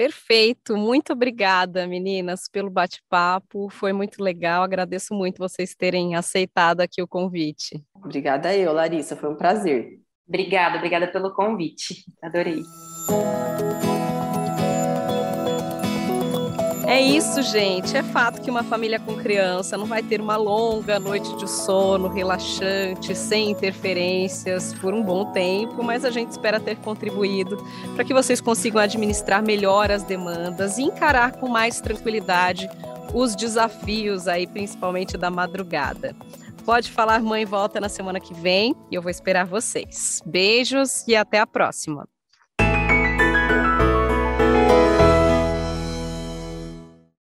Perfeito, 0.00 0.78
muito 0.78 1.12
obrigada, 1.12 1.86
meninas, 1.86 2.48
pelo 2.50 2.70
bate-papo. 2.70 3.68
Foi 3.68 3.92
muito 3.92 4.24
legal. 4.24 4.62
Agradeço 4.62 5.12
muito 5.12 5.36
vocês 5.36 5.74
terem 5.74 6.16
aceitado 6.16 6.80
aqui 6.80 7.02
o 7.02 7.06
convite. 7.06 7.84
Obrigada 7.94 8.56
eu, 8.56 8.72
Larissa, 8.72 9.14
foi 9.14 9.28
um 9.28 9.36
prazer. 9.36 10.00
Obrigada, 10.26 10.78
obrigada 10.78 11.06
pelo 11.06 11.34
convite. 11.34 12.02
Adorei. 12.22 12.62
É 16.90 17.00
isso, 17.00 17.40
gente. 17.40 17.96
É 17.96 18.02
fato 18.02 18.42
que 18.42 18.50
uma 18.50 18.64
família 18.64 18.98
com 18.98 19.14
criança 19.14 19.78
não 19.78 19.86
vai 19.86 20.02
ter 20.02 20.20
uma 20.20 20.36
longa 20.36 20.98
noite 20.98 21.36
de 21.36 21.48
sono 21.48 22.08
relaxante, 22.08 23.14
sem 23.14 23.52
interferências, 23.52 24.74
por 24.74 24.92
um 24.92 25.00
bom 25.00 25.30
tempo, 25.30 25.84
mas 25.84 26.04
a 26.04 26.10
gente 26.10 26.32
espera 26.32 26.58
ter 26.58 26.76
contribuído 26.78 27.64
para 27.94 28.02
que 28.02 28.12
vocês 28.12 28.40
consigam 28.40 28.82
administrar 28.82 29.40
melhor 29.40 29.88
as 29.88 30.02
demandas 30.02 30.78
e 30.78 30.82
encarar 30.82 31.36
com 31.36 31.48
mais 31.48 31.80
tranquilidade 31.80 32.68
os 33.14 33.36
desafios 33.36 34.26
aí, 34.26 34.44
principalmente 34.44 35.16
da 35.16 35.30
madrugada. 35.30 36.12
Pode 36.64 36.90
falar, 36.90 37.22
mãe, 37.22 37.44
volta 37.44 37.78
na 37.78 37.88
semana 37.88 38.18
que 38.18 38.34
vem 38.34 38.74
e 38.90 38.96
eu 38.96 39.00
vou 39.00 39.12
esperar 39.12 39.46
vocês. 39.46 40.20
Beijos 40.26 41.06
e 41.06 41.14
até 41.14 41.38
a 41.38 41.46
próxima. 41.46 42.08